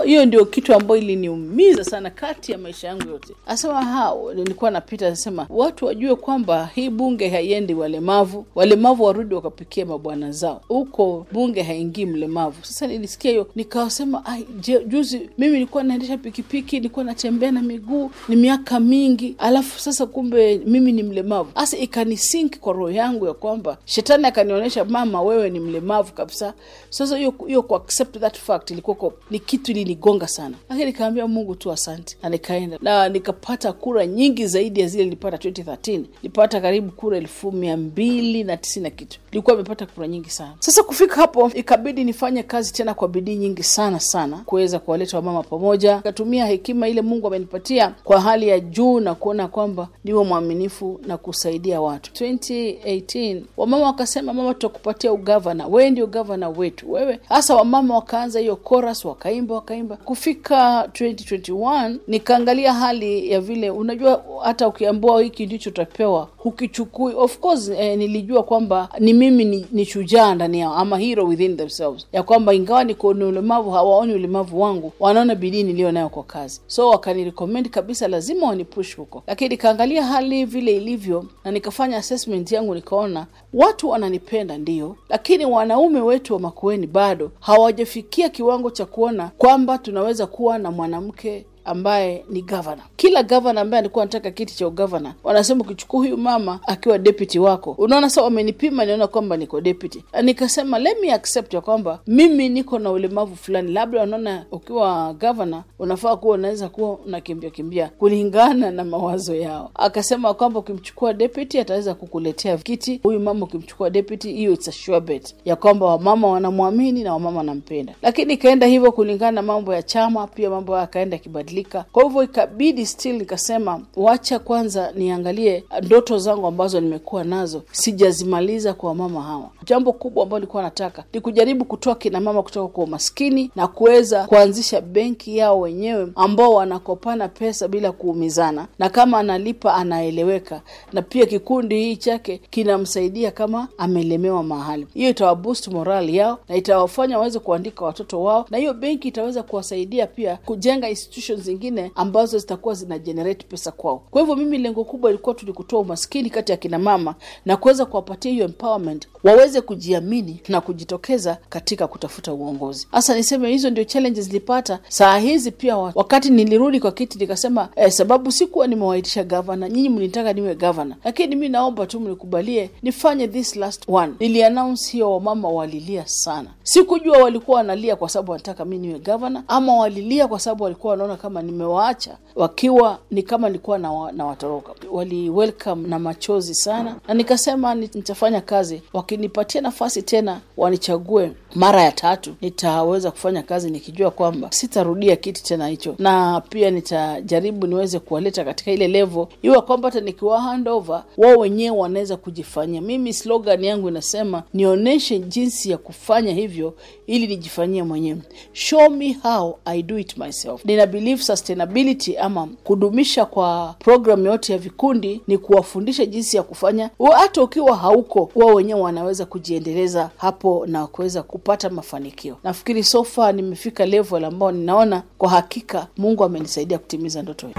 Hiyo 0.06 0.26
ndio 0.26 0.46
kitu 0.46 0.74
ambayo 0.76 1.02
iliniumiza 1.02 1.84
sana 1.84 2.10
kati 2.10 2.52
ya 2.52 2.58
maisha 2.58 2.88
yangu 2.88 3.10
yote. 3.10 3.34
Asema 3.48 3.84
hao 3.86 4.34
nilikuwa 4.34 4.72
napita 4.72 5.10
nasema 5.10 5.48
watu 5.50 5.86
wajue 5.86 6.16
kwamba 6.16 6.70
hii 6.76 6.90
bunge 6.90 7.30
haiendi 7.30 7.74
walemavu, 7.74 8.46
walemavu 8.56 9.04
warudi 9.04 9.36
wakapikia 9.36 9.86
mabwana 9.86 10.32
zao. 10.32 10.62
Huko 10.68 11.26
bunge 11.32 11.62
haingii 11.62 12.06
mlemavu 12.06 12.31
mlemavu. 12.32 12.66
Sasa 12.66 12.88
nilisikia 12.88 13.32
hiyo 13.32 13.48
nikawasema, 13.56 14.26
ai, 14.26 14.48
juzi 14.88 15.30
mimi 15.38 15.54
nilikuwa 15.54 15.84
naendesha 15.84 16.18
pikipiki, 16.18 16.76
nilikuwa 16.76 17.06
natembea 17.06 17.52
na 17.52 17.62
miguu, 17.62 18.12
ni 18.30 18.36
miaka 18.36 18.80
mingi, 18.80 19.36
alafu 19.38 19.80
sasa 19.80 20.06
kumbe 20.06 20.58
mimi 20.66 20.92
ni 20.92 21.04
mlemavu. 21.04 21.52
Sasa 21.56 21.78
ikanisink 21.78 22.58
kwa 22.60 22.74
roho 22.74 22.92
yangu 22.92 23.26
ya 23.28 23.34
kwamba 23.34 23.78
shetani 23.86 24.26
akanionyesha, 24.26 24.86
mama, 24.86 25.22
wewe 25.22 25.50
ni 25.50 25.60
mlemavu 25.60 26.14
kabisa. 26.14 26.54
Sasa 26.90 27.18
hiyo 27.18 27.34
hiyo 27.48 27.64
ku 27.64 27.76
accept 27.76 28.20
that 28.20 28.38
fact 28.38 28.72
ilikuwa 28.72 29.14
ni 29.32 29.40
kitu 29.40 29.72
ilinigonga 29.72 30.28
sana, 30.28 30.56
lakini 30.70 30.86
nikaambia 30.86 31.28
Mungu 31.28 31.56
tu 31.56 31.72
asante, 31.72 32.18
na 32.24 32.30
nikaenda 32.30 32.78
na 32.82 33.10
nikapata 33.10 33.74
kura 33.74 34.06
nyingi 34.08 34.48
zaidi 34.48 34.80
ya 34.82 34.88
zile 34.88 35.04
nilipata 35.04 35.38
2013 35.50 36.02
nilipata 36.22 36.62
karibu 36.62 36.92
kura 36.92 37.18
elfu 37.18 37.52
mia 37.52 37.78
mbili 37.78 38.44
na 38.44 38.58
tisini 38.58 38.84
na 38.84 38.90
kitu, 38.90 39.20
nilikuwa 39.32 39.56
nimepata 39.56 39.86
kura 39.86 40.08
nyingi 40.08 40.30
sana. 40.30 40.54
Sasa 40.60 40.84
kufika 40.84 41.16
hapo, 41.16 41.52
ikabidi 41.54 42.04
nifanye 42.22 42.44
kazi 42.44 42.74
tena 42.74 42.94
kwa 42.94 43.08
bidii 43.08 43.36
nyingi 43.36 43.64
sana 43.64 44.00
sana 44.00 44.38
kuweza 44.46 44.80
kuwaleta 44.80 45.18
wamama 45.18 45.44
pamoja, 45.44 46.00
katumia 46.00 46.46
hekima 46.46 46.88
ile 46.88 47.02
Mungu 47.02 47.28
amenipatia 47.28 47.94
kwa 48.04 48.22
hali 48.22 48.48
ya 48.48 48.60
juu 48.60 49.00
na 49.00 49.16
kuona 49.16 49.48
kwamba 49.48 49.88
niwe 50.04 50.24
mwaminifu 50.24 51.00
na 51.08 51.18
kusaidia 51.18 51.82
watu. 51.82 52.24
2018 52.26 53.42
wamama 53.58 53.86
wakasema, 53.86 54.34
mama, 54.34 54.54
tutakupatia 54.54 55.14
ugavana, 55.14 55.68
wewe 55.68 55.90
ndio 55.90 56.08
gavana 56.08 56.50
wetu 56.50 56.92
wewe. 56.92 57.20
Hasa 57.30 57.56
wamama 57.56 57.96
wakaanza 57.96 58.40
hiyo 58.40 58.60
chorus, 58.70 59.06
wakaimba 59.06 59.56
wakaimba. 59.56 59.98
Kufika 59.98 60.84
2021 60.94 61.96
nikaangalia 62.08 62.74
hali 62.74 63.32
ya 63.32 63.42
vile, 63.42 63.70
unajua 63.70 64.24
hata 64.44 64.68
ukiambua 64.68 65.22
hiki 65.22 65.46
ndicho 65.46 65.70
utapewa 65.70 66.26
hukichukui. 66.44 67.14
Of 67.16 67.38
course 67.40 67.70
eh, 67.70 67.98
nilijua 67.98 68.44
kwamba 68.44 68.90
ni 69.00 69.14
mimi 69.14 69.46
ni, 69.46 69.66
ni 69.72 69.86
shujaa 69.86 70.36
ndani 70.36 70.60
yao 70.60 70.74
ama 70.76 70.98
hero 70.98 71.26
within 71.26 71.58
themselves, 71.58 72.08
ya 72.14 72.24
kwamba 72.24 72.54
ingawa 72.54 72.84
niko 72.84 73.14
ni 73.14 73.24
ulemavu 73.24 73.72
hawaoni 73.72 74.14
ulemavu 74.14 74.62
wangu, 74.62 74.92
wanaona 75.00 75.36
bidii 75.36 75.64
niliyo 75.64 75.92
nayo 75.92 76.10
kwa 76.10 76.24
kazi, 76.24 76.62
so 76.68 76.90
wakanirecommend 76.90 77.70
kabisa, 77.70 78.08
lazima 78.08 78.48
wanipush 78.48 78.96
huko. 78.96 79.24
Lakini 79.28 79.50
nikaangalia 79.50 80.04
hali 80.04 80.46
vile 80.46 80.76
ilivyo 80.78 81.26
na 81.46 81.52
nikafanya 81.52 81.98
assessment 81.98 82.52
yangu, 82.52 82.76
nikaona 82.76 83.26
watu 83.54 83.90
wananipenda 83.90 84.58
ndio, 84.58 84.96
lakini 85.10 85.46
wanaume 85.46 86.02
wetu 86.02 86.34
wa 86.34 86.40
Makueni 86.40 86.88
bado 86.88 87.32
hawajafikia 87.40 88.30
kiwango 88.30 88.70
cha 88.72 88.86
kuona 88.86 89.32
kwamba 89.38 89.78
tunaweza 89.78 90.28
kuwa 90.28 90.58
na 90.58 90.72
mwanamke 90.72 91.46
ambaye 91.66 92.26
ni 92.30 92.42
gavana. 92.42 92.82
Kila 92.96 93.24
gavana 93.24 93.62
ambaye 93.62 93.80
alikuwa 93.80 94.04
anataka 94.04 94.32
kiti 94.32 94.56
cha 94.56 94.68
ugavana, 94.68 95.14
wanasema 95.24 95.62
ukichukua 95.64 96.00
huyu 96.00 96.18
mama 96.18 96.60
akiwa 96.68 96.98
deputy 96.98 97.40
wako, 97.40 97.76
unaona 97.78 98.10
sasa, 98.10 98.22
wamenipima 98.22 98.86
niona 98.86 99.08
kwamba 99.08 99.38
niko 99.38 99.62
deputy. 99.62 100.04
Nikasema 100.24 100.80
let 100.80 101.02
me 101.02 101.14
accept 101.14 101.54
ya 101.54 101.62
kwamba 101.62 102.00
mimi 102.08 102.50
niko 102.50 102.80
na 102.80 102.92
ulemavu 102.92 103.36
fulani, 103.36 103.72
labda 103.74 104.00
wanaona 104.00 104.46
ukiwa 104.52 105.14
gavana 105.14 105.64
unafaa 105.80 106.16
kuwa 106.16 106.36
unaweza 106.36 106.70
kuwa 106.70 106.98
unakimbia 106.98 107.50
kimbia 107.50 107.90
kulingana 108.00 108.72
na 108.72 108.84
mawazo 108.84 109.36
yao. 109.36 109.72
Akasema 109.76 110.34
kwamba 110.34 110.60
ukimchukua 110.60 111.14
deputy 111.14 111.60
ataweza 111.60 111.94
kukuletea 111.94 112.58
kiti. 112.58 113.00
Huyu 113.04 113.20
mama 113.20 113.46
ukimchukua 113.46 113.90
deputy, 113.90 114.34
hiyo 114.34 114.52
it's 114.52 114.68
a 114.68 114.72
sure 114.72 115.00
bet 115.00 115.36
ya 115.46 115.56
kwamba 115.56 115.86
wamama 115.86 116.28
wanamwamini 116.28 117.04
na 117.04 117.14
wamama 117.14 117.38
wanampenda. 117.38 117.94
Lakini 118.02 118.34
ikaenda 118.34 118.68
hivyo 118.68 118.92
kulingana 118.92 119.32
na 119.32 119.42
mambo 119.42 119.74
ya 119.74 119.84
chama, 119.84 120.28
pia 120.28 120.50
mambo 120.50 120.78
yakaenda 120.78 121.18
kibadilika 121.18 121.51
kwa 121.92 122.04
hivyo 122.04 122.24
ikabidi 122.24 122.86
still 122.86 123.16
nikasema 123.18 123.82
wacha 123.96 124.40
kwanza 124.40 124.92
niangalie 124.96 125.64
ndoto 125.84 126.18
zangu 126.18 126.48
ambazo 126.48 126.80
nimekuwa 126.82 127.24
nazo 127.24 127.64
sijazimaliza 127.72 128.74
kwa 128.74 128.90
wamama 128.90 129.22
hawa. 129.22 129.50
Jambo 129.66 129.94
kubwa 129.94 130.24
ambalo 130.24 130.40
nilikuwa 130.40 130.64
nataka 130.64 131.04
ni 131.14 131.22
kujaribu 131.22 131.66
kutoa 131.66 131.96
kina 131.96 132.20
mama 132.20 132.44
kutoka 132.44 132.68
kwa 132.74 132.84
umaskini 132.84 133.52
na 133.56 133.68
kuweza 133.68 134.24
kuanzisha 134.28 134.82
benki 134.82 135.38
yao 135.38 135.60
wenyewe 135.60 136.08
ambao 136.16 136.54
wanakopana 136.54 137.28
pesa 137.28 137.68
bila 137.68 137.92
kuumizana, 137.92 138.68
na 138.80 138.90
kama 138.90 139.18
analipa 139.20 139.74
anaeleweka, 139.76 140.62
na 140.94 141.02
pia 141.02 141.26
kikundi 141.26 141.76
hii 141.80 141.96
chake 141.96 142.42
kinamsaidia 142.50 143.32
kama 143.32 143.68
amelemewa 143.78 144.44
mahali. 144.44 144.88
Hiyo 144.94 145.10
itawaboost 145.10 145.68
morali 145.68 146.18
yao 146.18 146.40
na 146.50 146.56
itawafanya 146.56 147.18
waweze 147.18 147.40
kuandika 147.40 147.86
watoto 147.86 148.24
wao, 148.24 148.46
na 148.50 148.58
hiyo 148.58 148.74
benki 148.74 149.08
itaweza 149.08 149.44
kuwasaidia 149.44 150.08
pia 150.08 150.38
kujenga 150.46 150.90
institutions 150.90 151.41
zingine 151.42 151.92
ambazo 151.96 152.38
zitakuwa 152.40 152.74
zina 152.76 153.00
generate 153.00 153.46
pesa 153.50 153.72
kwao. 153.72 154.04
Kwa 154.12 154.22
hivyo 154.22 154.36
mimi 154.36 154.58
lengo 154.58 154.84
kubwa 154.84 155.10
ilikuwa 155.10 155.36
tu 155.36 155.46
ni 155.46 155.54
kutoa 155.54 155.80
umaskini 155.80 156.30
kati 156.30 156.52
ya 156.52 156.58
kina 156.58 156.80
mama 156.80 157.16
na 157.46 157.58
kuweza 157.58 157.86
kuwapatia 157.86 158.32
hiyo 158.32 158.46
empowerment, 158.46 159.08
waweze 159.24 159.62
kujiamini 159.62 160.42
na 160.50 160.62
kujitokeza 160.62 161.38
katika 161.50 161.88
kutafuta 161.88 162.34
uongozi. 162.34 162.88
Hasa 162.92 163.16
niseme 163.16 163.50
hizo 163.50 163.70
ndio 163.70 163.84
challenges 163.84 164.28
nilipata 164.28 164.80
saa 164.88 165.18
hizi. 165.18 165.52
Pia 165.52 165.78
wakati 165.78 166.30
nilirudi 166.30 166.80
kwa 166.80 166.92
kiti 166.92 167.20
nikasema, 167.20 167.70
eh, 167.76 167.92
sababu 167.92 168.32
sikuwa 168.32 168.68
nimewaitisha 168.68 169.24
gavana, 169.24 169.70
nyinyi 169.70 169.90
mlitaka 169.90 170.34
niwe 170.34 170.56
gavana, 170.56 170.96
lakini 171.04 171.36
mi 171.36 171.50
naomba 171.50 171.86
tu 171.86 172.00
mnikubalie 172.00 172.70
nifanye 172.82 173.28
this 173.28 173.56
last 173.56 173.84
one. 173.88 174.14
Niliannounce 174.20 174.92
hiyo, 174.92 175.14
wamama 175.14 175.50
walilia 175.50 176.08
sana. 176.08 176.50
Sikujua 176.64 177.18
walikuwa 177.18 177.58
wanalia 177.58 177.96
kwa 177.96 178.10
sababu 178.10 178.32
wanataka 178.32 178.66
mi 178.66 178.78
niwe 178.78 179.00
gavana 179.00 179.44
ama 179.48 179.76
walilia 179.78 180.28
kwa 180.28 180.40
sababu 180.40 180.64
walikuwa 180.64 180.92
wanaona 180.92 181.16
kama 181.18 181.31
nimewaacha 181.42 182.18
wakiwa 182.36 183.00
ni 183.12 183.24
kama 183.24 183.48
nilikuwa 183.50 183.78
na, 183.78 184.12
na 184.12 184.26
watoroka. 184.26 184.74
Wali 184.92 185.30
welcome 185.30 185.88
na 185.88 186.00
machozi 186.00 186.56
sana, 186.56 186.96
na 187.08 187.14
nikasema 187.14 187.76
nitafanya 187.76 188.42
kazi. 188.42 188.82
Wakinipatia 188.94 189.62
nafasi 189.62 190.02
tena 190.02 190.40
wanichague 190.58 191.32
mara 191.56 191.82
ya 191.82 191.92
tatu, 191.92 192.36
nitaweza 192.42 193.12
kufanya 193.12 193.44
kazi 193.44 193.72
nikijua 193.72 194.12
kwamba 194.12 194.52
sitarudia 194.52 195.16
kiti 195.16 195.44
tena 195.44 195.68
hicho, 195.68 195.96
na 196.00 196.42
pia 196.50 196.72
nitajaribu 196.72 197.68
niweze 197.68 198.00
kuwaleta 198.00 198.44
katika 198.46 198.72
ile 198.72 198.88
level, 198.88 199.28
iwa 199.42 199.62
kwamba 199.62 199.90
hata 199.90 200.00
nikiwa 200.02 200.42
handover 200.42 201.04
wao 201.18 201.36
wenyewe 201.38 201.78
wanaweza 201.78 202.18
kujifanyia. 202.18 202.82
Mimi 202.82 203.14
slogan 203.14 203.64
yangu 203.64 203.88
inasema 203.90 204.44
nionyeshe 204.54 205.20
jinsi 205.20 205.72
ya 205.72 205.78
kufanya 205.78 206.34
hivyo 206.34 206.74
ili 207.08 207.28
nijifanyie 207.28 207.84
mwenyewe, 207.84 208.20
show 208.54 208.90
me 208.90 209.14
how 209.24 209.58
I 209.66 209.82
do 209.84 210.00
it 210.00 210.18
myself. 210.18 210.66
Nina 210.66 210.86
believe 210.86 211.21
sustainability 211.22 212.18
ama 212.18 212.48
kudumisha 212.64 213.26
kwa 213.26 213.76
programu 213.80 214.26
yote 214.26 214.54
ya 214.54 214.60
vikundi 214.60 215.22
ni 215.28 215.38
kuwafundisha 215.38 216.06
jinsi 216.06 216.38
ya 216.38 216.44
kufanya, 216.44 216.90
hata 217.18 217.42
ukiwa 217.44 217.78
hauko, 217.78 218.32
wao 218.36 218.54
wenyewe 218.56 218.82
wanaweza 218.82 219.26
kujiendeleza 219.26 220.10
hapo 220.18 220.66
na 220.68 220.88
kuweza 220.88 221.24
kupata 221.24 221.70
mafanikio. 221.70 222.38
Nafikiri 222.44 222.84
sofa 222.84 223.32
nimefika 223.32 223.86
level 223.86 224.26
ambao 224.26 224.52
ninaona 224.52 225.04
kwa 225.18 225.30
hakika 225.30 225.88
Mungu 225.98 226.24
amenisaidia 226.24 226.78
kutimiza 226.78 227.22
ndoto 227.22 227.48
hii. 227.48 227.54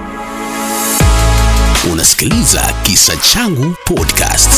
Unasikiliza 1.92 2.74
Kisa 2.82 3.16
Changu 3.16 3.74
Podcast. 3.84 4.50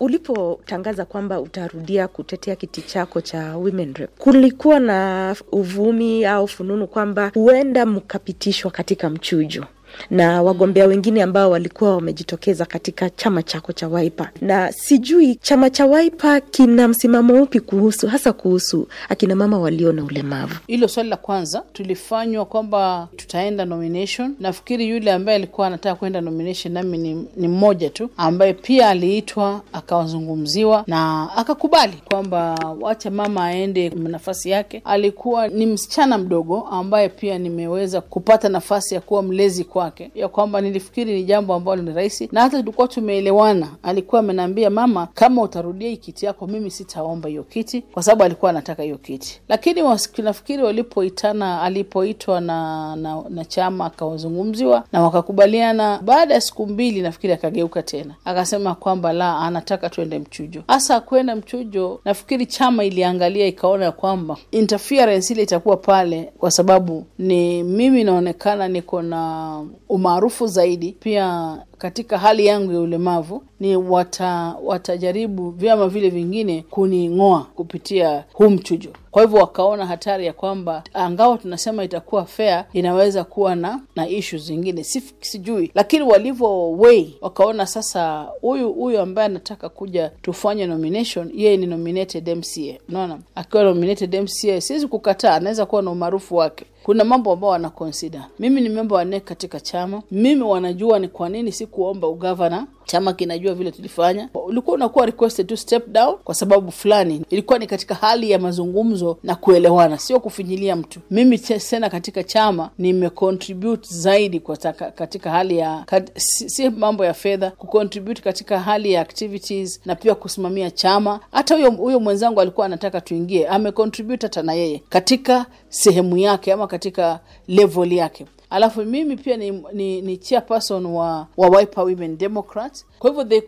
Ulipotangaza 0.00 1.04
kwamba 1.04 1.40
utarudia 1.40 2.08
kutetea 2.08 2.56
kiti 2.56 2.82
chako 2.82 3.20
cha 3.20 3.56
women 3.56 3.94
rep, 3.94 4.10
kulikuwa 4.18 4.80
na 4.80 5.36
uvumi 5.52 6.24
au 6.24 6.48
fununu 6.48 6.86
kwamba 6.86 7.30
huenda 7.34 7.86
mkapitishwa 7.86 8.70
katika 8.70 9.10
mchujo 9.10 9.64
na 10.10 10.42
wagombea 10.42 10.86
wengine 10.86 11.22
ambao 11.22 11.50
walikuwa 11.50 11.94
wamejitokeza 11.94 12.64
katika 12.64 13.10
chama 13.10 13.42
chako 13.42 13.72
cha 13.72 13.88
Waipa, 13.88 14.30
na 14.40 14.72
sijui 14.72 15.34
chama 15.34 15.70
cha 15.70 15.86
Waipa 15.86 16.40
kina 16.40 16.88
msimamo 16.88 17.42
upi 17.42 17.60
kuhusu 17.60 18.06
hasa 18.06 18.32
kuhusu 18.32 18.88
akina 19.08 19.36
mama 19.36 19.58
walio 19.58 19.92
na 19.92 20.04
ulemavu. 20.04 20.54
Hilo 20.66 20.88
swali 20.88 21.08
la 21.08 21.16
kwanza 21.16 21.62
tulifanywa 21.72 22.44
kwamba 22.44 23.08
tutaenda 23.16 23.64
nomination. 23.64 24.34
Nafikiri 24.40 24.88
yule 24.88 25.12
ambaye 25.12 25.36
alikuwa 25.36 25.66
anataka 25.66 25.94
kwenda 25.94 26.20
nomination 26.20 26.74
nami 26.74 26.98
ni, 26.98 27.26
ni 27.36 27.48
mmoja 27.48 27.90
tu 27.90 28.10
ambaye 28.16 28.52
pia 28.54 28.88
aliitwa 28.88 29.62
akawazungumziwa 29.72 30.84
na 30.86 31.28
akakubali 31.36 32.02
kwamba 32.10 32.54
wacha 32.80 33.10
mama 33.10 33.44
aende 33.44 33.88
nafasi 33.90 34.50
yake. 34.50 34.82
Alikuwa 34.84 35.48
ni 35.48 35.66
msichana 35.66 36.18
mdogo 36.18 36.68
ambaye 36.70 37.08
pia 37.08 37.38
nimeweza 37.38 38.00
kupata 38.00 38.48
nafasi 38.48 38.94
ya 38.94 39.00
kuwa 39.00 39.22
mlezi 39.22 39.64
kwake, 39.90 40.10
ya 40.14 40.28
kwamba 40.28 40.60
nilifikiri 40.60 41.14
ni 41.14 41.24
jambo 41.24 41.54
ambalo 41.54 41.82
ni 41.82 41.92
rahisi, 41.92 42.28
na 42.32 42.40
hata 42.40 42.58
tulikuwa 42.60 42.88
tumeelewana. 42.88 43.68
Alikuwa 43.82 44.18
ameniambia 44.20 44.70
mama, 44.70 45.06
kama 45.14 45.42
utarudia 45.42 45.88
hii 45.88 45.96
kiti 45.96 46.26
yako, 46.26 46.46
mimi 46.46 46.70
sitaomba 46.70 47.28
hiyo 47.28 47.42
kiti, 47.42 47.82
kwa 47.82 48.02
sababu 48.02 48.22
alikuwa 48.24 48.50
anataka 48.50 48.82
hiyo 48.82 48.98
kiti. 48.98 49.40
Lakini 49.48 49.82
nafikiri 50.22 50.62
walipoitana, 50.62 51.62
alipoitwa 51.62 52.40
na, 52.40 52.96
na, 52.96 53.22
na 53.28 53.44
chama 53.44 53.84
akawazungumziwa 53.86 54.84
na 54.92 55.02
wakakubaliana. 55.02 56.00
Baada 56.04 56.34
ya 56.34 56.40
siku 56.40 56.66
mbili, 56.66 57.00
nafikiri 57.00 57.32
akageuka 57.32 57.82
tena 57.82 58.14
akasema 58.24 58.74
kwamba 58.74 59.12
la, 59.12 59.38
anataka 59.38 59.90
tuende 59.90 60.18
mchujo. 60.18 60.62
Hasa 60.68 61.00
kwenda 61.00 61.36
mchujo, 61.36 62.00
nafikiri 62.04 62.46
chama 62.46 62.84
iliangalia 62.84 63.46
ikaona 63.46 63.84
ya 63.84 63.92
kwamba 63.92 64.36
interference 64.50 65.32
ile 65.34 65.42
itakuwa 65.42 65.76
pale, 65.76 66.32
kwa 66.38 66.50
sababu 66.50 67.06
ni 67.18 67.62
mimi 67.62 68.04
naonekana 68.04 68.68
niko 68.68 69.02
na 69.02 69.64
umaarufu 69.88 70.46
zaidi. 70.46 70.96
Pia 71.00 71.56
katika 71.78 72.18
hali 72.18 72.46
yangu 72.46 72.72
ya 72.72 72.80
ulemavu 72.80 73.42
ni 73.60 73.76
wata, 73.76 74.56
watajaribu 74.64 75.50
vyama 75.50 75.88
vile 75.88 76.10
vingine 76.10 76.64
kuning'oa 76.70 77.46
kupitia 77.54 78.24
huu 78.32 78.50
mchujo. 78.50 78.90
Kwa 79.10 79.22
hivyo 79.22 79.38
wakaona 79.40 79.86
hatari 79.86 80.26
ya 80.26 80.32
kwamba 80.32 80.82
angawa 80.94 81.38
tunasema 81.38 81.84
itakuwa 81.84 82.24
fair, 82.24 82.64
inaweza 82.72 83.24
kuwa 83.24 83.54
na 83.56 83.80
na 83.96 84.08
issues 84.08 84.42
zingine. 84.42 84.84
Si, 84.84 85.02
sijui, 85.20 85.70
lakini 85.74 86.02
walivyo 86.04 86.70
wei 86.72 87.16
wakaona 87.20 87.66
sasa, 87.66 88.28
huyu 88.40 88.72
huyu 88.72 89.00
ambaye 89.00 89.26
anataka 89.26 89.68
kuja 89.68 90.10
tufanye 90.22 90.66
nomination, 90.66 91.30
yeye 91.34 91.56
ni 91.56 91.66
nominated 91.66 92.28
MCA. 92.36 92.78
Unaona, 92.88 93.18
akiwa 93.34 93.62
nominated 93.62 94.14
MCA 94.16 94.60
siwezi 94.60 94.86
kukataa, 94.86 95.34
anaweza 95.34 95.66
kuwa 95.66 95.82
na 95.82 95.90
umaarufu 95.90 96.36
wake 96.36 96.64
kuna 96.88 97.04
mambo 97.04 97.32
ambao 97.32 97.50
wana 97.50 97.70
consider. 97.70 98.24
Mimi 98.38 98.60
ni 98.60 98.68
memba 98.68 98.96
wa 98.96 99.04
NEC 99.04 99.24
katika 99.24 99.60
chama, 99.60 100.02
mimi 100.10 100.42
wanajua 100.42 100.98
ni 100.98 101.08
kwa 101.08 101.28
nini 101.28 101.52
sikuomba 101.52 102.08
ugavana. 102.08 102.66
Chama 102.88 103.12
kinajua 103.12 103.54
vile 103.54 103.70
tulifanya. 103.70 104.28
Ulikuwa 104.46 104.74
unakuwa 104.76 105.06
requested 105.06 105.46
to 105.46 105.56
step 105.56 105.88
down 105.88 106.14
kwa 106.24 106.34
sababu 106.34 106.72
fulani, 106.72 107.22
ilikuwa 107.30 107.58
ni 107.58 107.66
katika 107.66 107.94
hali 107.94 108.30
ya 108.30 108.38
mazungumzo 108.38 109.18
na 109.22 109.34
kuelewana, 109.34 109.98
sio 109.98 110.20
kufinyilia 110.20 110.76
mtu. 110.76 111.00
Mimi 111.10 111.38
tena 111.38 111.90
katika 111.90 112.24
chama 112.24 112.70
nimecontribute 112.78 113.88
zaidi 113.94 114.40
kwa 114.40 114.56
taka, 114.56 114.90
katika 114.90 115.30
hali 115.30 115.58
ya 115.58 115.82
kat, 115.86 116.10
si, 116.18 116.50
si 116.50 116.70
mambo 116.70 117.04
ya 117.04 117.14
fedha, 117.14 117.50
kucontribute 117.50 118.22
katika 118.22 118.60
hali 118.60 118.92
ya 118.92 119.00
activities 119.00 119.80
na 119.86 119.94
pia 119.94 120.14
kusimamia 120.14 120.70
chama. 120.70 121.20
Hata 121.32 121.54
huyo 121.54 121.70
huyo 121.70 122.00
mwenzangu 122.00 122.40
alikuwa 122.40 122.66
anataka 122.66 123.00
tuingie, 123.00 123.48
amecontribute 123.48 124.26
hata 124.26 124.42
na 124.42 124.52
yeye 124.54 124.82
katika 124.88 125.46
sehemu 125.68 126.16
yake 126.18 126.52
ama 126.52 126.66
katika 126.66 127.20
level 127.48 127.92
yake 127.92 128.26
alafu 128.50 128.84
mimi 128.84 129.16
pia 129.16 129.36
ni, 129.36 129.50
ni, 129.72 130.00
ni 130.02 130.16
chairperson 130.16 130.86
wa, 130.86 131.26
wa 131.36 131.48
Wiper 131.48 131.84
Women 131.84 132.16
Democrats. 132.18 132.86
Kwa 132.98 133.10
hivyo 133.10 133.24
they 133.24 133.40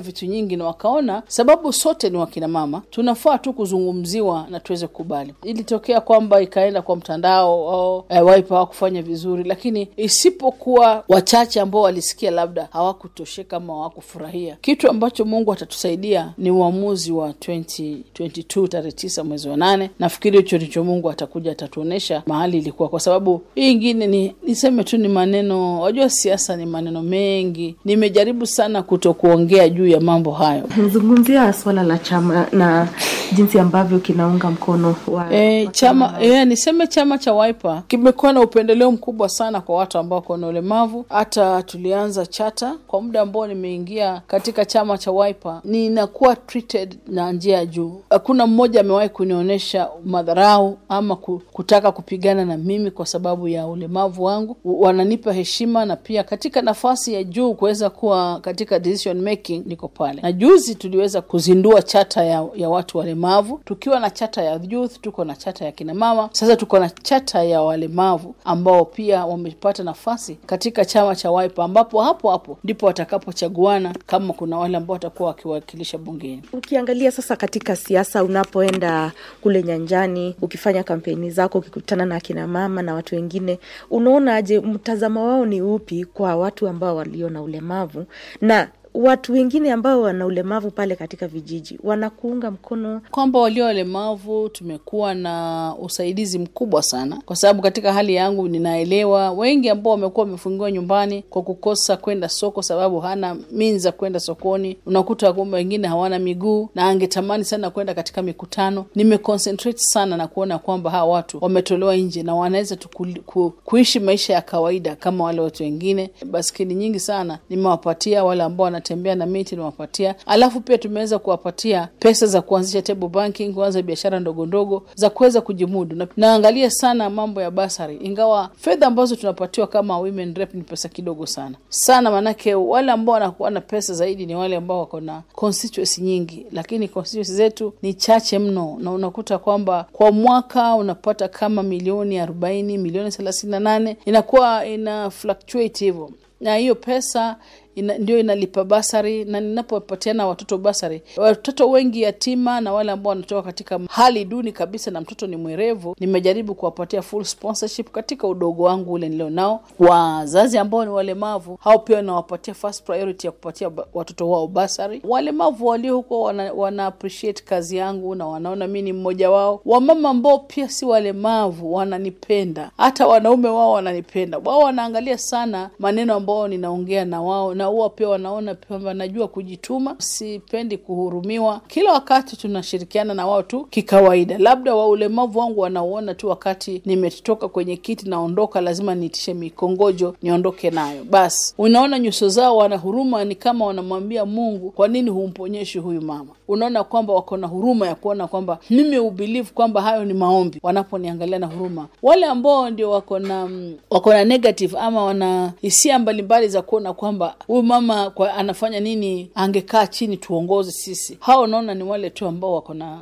vitu 0.00 0.26
nyingi 0.26 0.56
na 0.56 0.64
wakaona 0.64 1.22
sababu 1.28 1.72
sote 1.72 2.10
ni 2.10 2.16
wakina 2.16 2.48
mama, 2.48 2.82
tunafaa 2.90 3.38
tu 3.38 3.52
kuzungumziwa 3.52 4.46
na 4.50 4.60
tuweze 4.60 4.86
kukubali. 4.86 5.34
Ilitokea 5.44 6.00
kwamba 6.00 6.40
ikaenda 6.40 6.82
kwa 6.82 6.96
mtandao 6.96 7.70
au 7.70 8.04
eh, 8.08 8.26
Wiper 8.26 8.48
hawakufanya 8.48 9.02
vizuri, 9.02 9.44
lakini 9.44 9.88
isipokuwa 9.96 11.04
wachache 11.08 11.60
ambao 11.60 11.82
walisikia 11.82 12.30
labda 12.30 12.68
hawakutosheka 12.72 13.56
ama 13.56 13.72
hawakufurahia. 13.72 14.56
Kitu 14.60 14.90
ambacho 14.90 15.24
Mungu 15.24 15.52
atatusaidia 15.52 16.32
ni 16.38 16.50
uamuzi 16.50 17.12
wa 17.12 17.28
2022 17.30 18.68
tarehe 18.68 18.92
tisa 18.92 19.24
mwezi 19.24 19.48
wa 19.48 19.56
nane. 19.56 19.90
Nafikiri 19.98 20.38
hicho 20.38 20.56
ndicho 20.56 20.84
Mungu 20.84 21.10
atakuja 21.10 21.52
atatuonyesha 21.52 22.22
mahali 22.26 22.58
ilikuwa, 22.58 22.88
kwa 22.88 23.00
sababu 23.00 23.42
hii 23.54 23.72
ingine 23.72 24.06
ni 24.06 24.34
niseme 24.42 24.84
tu 24.84 24.98
ni 24.98 25.08
maneno. 25.08 25.80
Wajua, 25.80 26.10
siasa 26.10 26.56
ni 26.56 26.66
maneno 26.66 27.02
mengi. 27.02 27.76
Nimejaribu 27.84 28.45
sana 28.46 28.82
kuto 28.82 29.14
kuongea 29.14 29.68
juu 29.68 29.86
ya 29.86 30.00
mambo 30.00 30.32
hayo. 30.32 30.62
nazungumzia 30.76 31.52
swala 31.52 31.82
la 31.82 31.98
chama 31.98 32.46
na 32.52 32.88
jinsi 33.36 33.58
ambavyo 33.58 33.98
kinaunga 33.98 34.50
mkono 34.50 34.94
wa, 35.08 35.34
E, 35.34 35.66
chama 35.72 36.14
e, 36.20 36.44
niseme 36.44 36.86
chama 36.86 37.18
cha 37.18 37.34
Wiper 37.34 37.82
kimekuwa 37.88 38.32
na 38.32 38.40
upendeleo 38.40 38.90
mkubwa 38.92 39.28
sana 39.28 39.60
kwa 39.60 39.76
watu 39.76 39.98
ambao 39.98 40.16
wako 40.18 40.36
na 40.36 40.46
ulemavu. 40.46 41.06
Hata 41.08 41.62
tulianza 41.62 42.26
chata 42.26 42.74
kwa 42.86 43.00
muda 43.02 43.20
ambao 43.20 43.46
nimeingia 43.46 44.22
katika 44.26 44.64
chama 44.64 44.98
cha 44.98 45.10
Wiper, 45.12 45.60
ninakuwa 45.64 46.36
treated 46.36 46.98
na 47.08 47.32
njia 47.32 47.56
ya 47.56 47.66
juu. 47.66 48.00
Hakuna 48.10 48.46
mmoja 48.46 48.80
amewahi 48.80 49.08
kunionyesha 49.08 49.88
madharau 50.04 50.78
ama 50.88 51.16
kutaka 51.52 51.92
kupigana 51.92 52.44
na 52.44 52.56
mimi 52.56 52.90
kwa 52.90 53.06
sababu 53.06 53.48
ya 53.48 53.66
ulemavu 53.66 54.24
wangu. 54.24 54.56
Wananipa 54.64 55.32
heshima 55.32 55.84
na 55.84 55.96
pia 55.96 56.24
katika 56.24 56.62
nafasi 56.62 57.14
ya 57.14 57.24
juu 57.24 57.54
kuweza 57.54 57.90
kuwa 57.90 58.40
katika 58.40 58.78
decision 58.78 59.20
making, 59.22 59.62
niko 59.66 59.88
pale. 59.88 60.22
Na 60.22 60.32
juzi 60.32 60.74
tuliweza 60.74 61.20
kuzindua 61.20 61.82
chata 61.82 62.24
ya, 62.24 62.46
ya 62.54 62.68
watu 62.68 62.98
walemavu, 62.98 63.25
tukiwa 63.64 64.00
na 64.00 64.10
chata 64.10 64.42
ya 64.42 64.60
youth, 64.68 65.00
tuko 65.00 65.24
na 65.24 65.36
chata 65.36 65.64
ya 65.64 65.72
kinamama, 65.72 66.28
sasa 66.32 66.56
tuko 66.56 66.78
na 66.78 66.90
chata 66.90 67.44
ya 67.44 67.62
walemavu 67.62 68.34
ambao 68.44 68.84
pia 68.84 69.24
wamepata 69.26 69.82
nafasi 69.82 70.34
katika 70.46 70.84
chama 70.84 71.16
cha 71.16 71.30
Wiper, 71.30 71.64
ambapo 71.64 72.02
hapo 72.02 72.30
hapo 72.30 72.58
ndipo 72.64 72.86
watakapochaguana 72.86 73.94
kama 74.06 74.32
kuna 74.32 74.58
wale 74.58 74.76
ambao 74.76 74.92
watakuwa 74.92 75.28
wakiwakilisha 75.28 75.98
bungeni. 75.98 76.42
Ukiangalia 76.52 77.10
sasa 77.10 77.36
katika 77.36 77.76
siasa, 77.76 78.24
unapoenda 78.24 79.12
kule 79.42 79.62
nyanjani, 79.62 80.36
ukifanya 80.42 80.82
kampeni 80.82 81.30
zako, 81.30 81.58
ukikutana 81.58 82.06
na 82.06 82.16
akinamama 82.16 82.82
na 82.82 82.94
watu 82.94 83.14
wengine, 83.14 83.58
unaonaje, 83.90 84.60
mtazamo 84.60 85.26
wao 85.28 85.46
ni 85.46 85.62
upi 85.62 86.04
kwa 86.04 86.36
watu 86.36 86.68
ambao 86.68 86.96
walio 86.96 87.30
na 87.30 87.42
ulemavu 87.42 88.04
na 88.40 88.68
watu 88.96 89.32
wengine 89.32 89.72
ambao 89.72 90.02
wana 90.02 90.26
ulemavu 90.26 90.70
pale 90.70 90.96
katika 90.96 91.28
vijiji 91.28 91.78
wanakuunga 91.82 92.50
mkono? 92.50 93.00
kwamba 93.10 93.38
walio 93.40 93.64
walemavu 93.64 94.48
tumekuwa 94.48 95.14
na 95.14 95.74
usaidizi 95.80 96.38
mkubwa 96.38 96.82
sana, 96.82 97.22
kwa 97.26 97.36
sababu 97.36 97.62
katika 97.62 97.92
hali 97.92 98.14
yangu 98.14 98.48
ninaelewa 98.48 99.30
wengi 99.30 99.68
ambao 99.70 99.90
wamekuwa 99.92 100.26
wamefungiwa 100.26 100.72
nyumbani 100.72 101.22
kwa 101.30 101.42
kukosa 101.42 101.96
kwenda 101.96 102.28
soko, 102.28 102.62
sababu 102.62 103.00
hana 103.00 103.36
means 103.52 103.82
za 103.82 103.92
kwenda 103.92 104.20
sokoni. 104.20 104.76
Unakuta 104.86 105.32
kwamba 105.32 105.56
wengine 105.56 105.88
hawana 105.88 106.18
miguu 106.18 106.68
na 106.74 106.84
angetamani 106.88 107.44
sana 107.44 107.70
kwenda 107.70 107.94
katika 107.94 108.22
mikutano. 108.22 108.84
Nimeconcentrate 108.94 109.78
sana 109.78 110.16
na 110.16 110.26
kuona 110.28 110.58
kwamba 110.58 110.90
hawa 110.90 111.12
watu 111.12 111.38
wametolewa 111.40 111.96
nje 111.96 112.22
na 112.22 112.34
wanaweza 112.34 112.76
tu 112.76 112.88
ku, 112.88 113.06
ku, 113.26 113.52
kuishi 113.64 114.00
maisha 114.00 114.32
ya 114.32 114.40
kawaida 114.42 114.96
kama 114.96 115.24
wale 115.24 115.40
watu 115.40 115.62
wengine. 115.62 116.10
Baskeli 116.30 116.74
nyingi 116.74 117.00
sana 117.00 117.38
nimewapatia 117.50 118.24
wale 118.24 118.42
ambao 118.42 118.64
wanatembea 118.86 119.14
na 119.14 119.26
miti, 119.26 119.54
nimewapatia 119.54 120.14
alafu 120.26 120.60
pia 120.60 120.78
tumeweza 120.78 121.18
kuwapatia 121.18 121.88
pesa 121.98 122.26
za 122.26 122.42
kuanzisha 122.42 122.82
table 122.82 123.08
banking, 123.08 123.54
kuanza 123.54 123.82
biashara 123.82 124.20
ndogo 124.20 124.46
ndogo 124.46 124.82
za 124.94 125.10
kuweza 125.10 125.40
kujimudu. 125.40 125.96
Na, 125.96 126.06
naangalia 126.16 126.70
sana 126.70 127.10
mambo 127.10 127.42
ya 127.42 127.50
basari, 127.50 127.96
ingawa 127.96 128.50
fedha 128.56 128.86
ambazo 128.86 129.16
tunapatiwa 129.16 129.66
kama 129.66 129.98
women 129.98 130.34
rep 130.34 130.54
ni 130.54 130.62
pesa 130.62 130.88
kidogo 130.88 131.26
sana. 131.26 131.56
Sana, 131.68 132.10
maanake 132.10 132.54
wale 132.54 132.92
ambao 132.92 133.12
wanakuwa 133.12 133.50
na 133.50 133.60
pesa 133.60 133.94
zaidi 133.94 134.26
ni 134.26 134.34
wale 134.34 134.56
ambao 134.56 134.78
wako 134.80 135.00
na 135.00 135.22
constituency 135.34 136.00
nyingi, 136.02 136.46
lakini 136.52 136.88
constituency 136.88 137.32
zetu 137.32 137.72
ni 137.82 137.94
chache 137.94 138.38
mno, 138.38 138.76
na 138.80 138.90
unakuta 138.92 139.38
kwamba 139.38 139.86
kwa 139.92 140.12
mwaka 140.12 140.74
unapata 140.74 141.28
kama 141.28 141.62
milioni 141.62 142.18
arobaini, 142.18 142.78
milioni 142.78 143.10
thelathini 143.10 143.50
na 143.50 143.60
nane. 143.60 143.96
Inakuwa 144.04 144.66
ina 144.66 145.10
fluctuate 145.10 145.84
hivyo, 145.84 146.10
na 146.40 146.56
hiyo 146.56 146.74
pesa 146.74 147.36
ina, 147.76 147.98
ndio 147.98 148.18
inalipa 148.18 148.64
basari 148.64 149.24
na 149.24 149.40
ninapopatiana 149.40 150.26
watoto 150.26 150.58
basari, 150.58 151.02
watoto 151.16 151.70
wengi 151.70 152.02
yatima 152.02 152.60
na 152.60 152.72
wale 152.72 152.92
ambao 152.92 153.08
wanatoka 153.10 153.42
katika 153.42 153.80
hali 153.90 154.24
duni 154.24 154.52
kabisa 154.52 154.90
na 154.90 155.00
mtoto 155.00 155.26
ni 155.26 155.36
mwerevu, 155.36 155.96
nimejaribu 156.00 156.54
kuwapatia 156.54 157.02
full 157.02 157.24
sponsorship 157.24 157.90
katika 157.90 158.28
udogo 158.28 158.62
wangu 158.62 158.92
ule 158.92 159.08
nilio 159.08 159.30
nao. 159.30 159.60
Wazazi 159.78 160.58
ambao 160.58 160.84
ni 160.84 160.90
walemavu, 160.90 161.58
hao 161.60 161.78
pia 161.78 162.02
nawapatia 162.02 162.54
first 162.54 162.82
priority 162.84 163.26
ya 163.26 163.30
kupatia 163.32 163.70
watoto 163.94 164.30
wao 164.30 164.46
basari. 164.46 165.00
Walemavu 165.04 165.66
walio 165.66 165.96
huko 165.96 166.20
wana, 166.22 166.52
wana 166.52 166.86
appreciate 166.86 167.42
kazi 167.44 167.76
yangu 167.76 168.14
na 168.14 168.26
wanaona 168.26 168.66
mi 168.66 168.82
ni 168.82 168.92
mmoja 168.92 169.30
wao. 169.30 169.60
Wamama 169.64 170.08
ambao 170.10 170.38
pia 170.38 170.68
si 170.68 170.84
walemavu 170.84 171.74
wananipenda, 171.74 172.70
hata 172.76 173.06
wanaume 173.06 173.48
wao 173.48 173.72
wananipenda. 173.72 174.38
Wao 174.44 174.58
wanaangalia 174.60 175.18
sana 175.18 175.70
maneno 175.78 176.14
ambao 176.14 176.48
ninaongea 176.48 177.04
na 177.04 177.22
wao 177.22 177.54
na 177.54 177.65
huwa 177.66 177.90
pia 177.90 178.08
wanaona 178.08 178.54
kwamba 178.54 178.94
najua 178.94 179.28
kujituma, 179.28 179.94
sipendi 179.98 180.78
kuhurumiwa. 180.78 181.60
Kila 181.68 181.92
wakati 181.92 182.36
tunashirikiana 182.36 183.14
na 183.14 183.26
wao 183.26 183.42
tu 183.42 183.64
kikawaida. 183.70 184.38
Labda 184.38 184.74
wa 184.74 184.88
ulemavu 184.88 185.38
wangu 185.38 185.60
wanauona 185.60 186.14
tu 186.14 186.28
wakati 186.28 186.82
nimetoka 186.84 187.48
kwenye 187.48 187.76
kiti 187.76 188.08
naondoka, 188.08 188.60
lazima 188.60 188.94
niitishe 188.94 189.34
mikongojo 189.34 190.14
niondoke 190.22 190.70
nayo. 190.70 191.04
Basi 191.04 191.54
unaona 191.58 191.98
nyuso 191.98 192.28
zao 192.28 192.56
wana 192.56 192.76
huruma, 192.76 193.24
ni 193.24 193.34
kama 193.34 193.66
wanamwambia 193.66 194.24
Mungu, 194.24 194.70
kwa 194.70 194.88
nini 194.88 195.10
humponyeshi 195.10 195.78
huyu 195.78 196.02
mama? 196.02 196.30
Unaona 196.48 196.84
kwamba 196.84 197.12
wako 197.12 197.36
na 197.36 197.46
huruma 197.46 197.86
ya 197.86 197.94
kuona 197.94 198.26
kwamba 198.26 198.58
mimi 198.70 198.98
ubelieve 198.98 199.50
kwamba 199.54 199.82
hayo 199.82 200.04
ni 200.04 200.14
maombi, 200.14 200.60
wanaponiangalia 200.62 201.38
na 201.38 201.46
huruma. 201.46 201.86
Wale 202.02 202.26
ambao 202.26 202.70
ndio 202.70 202.90
wako 202.90 203.18
na 203.18 203.46
mm, 203.46 203.74
wako 203.90 204.12
na 204.12 204.24
negative 204.24 204.78
ama 204.78 205.04
wana 205.04 205.52
hisia 205.60 205.98
mbalimbali 205.98 206.48
za 206.48 206.62
kuona 206.62 206.92
kwamba 206.92 207.34
huyu 207.46 207.62
mama 207.62 208.10
kwa 208.10 208.34
anafanya 208.34 208.80
nini, 208.80 209.30
angekaa 209.34 209.86
chini 209.86 210.16
tuongoze 210.16 210.72
sisi, 210.72 211.16
hao 211.20 211.42
unaona 211.42 211.74
ni 211.74 211.82
wale 211.82 212.10
tu 212.10 212.26
ambao 212.26 212.52
wako 212.54 212.74
na 212.74 212.98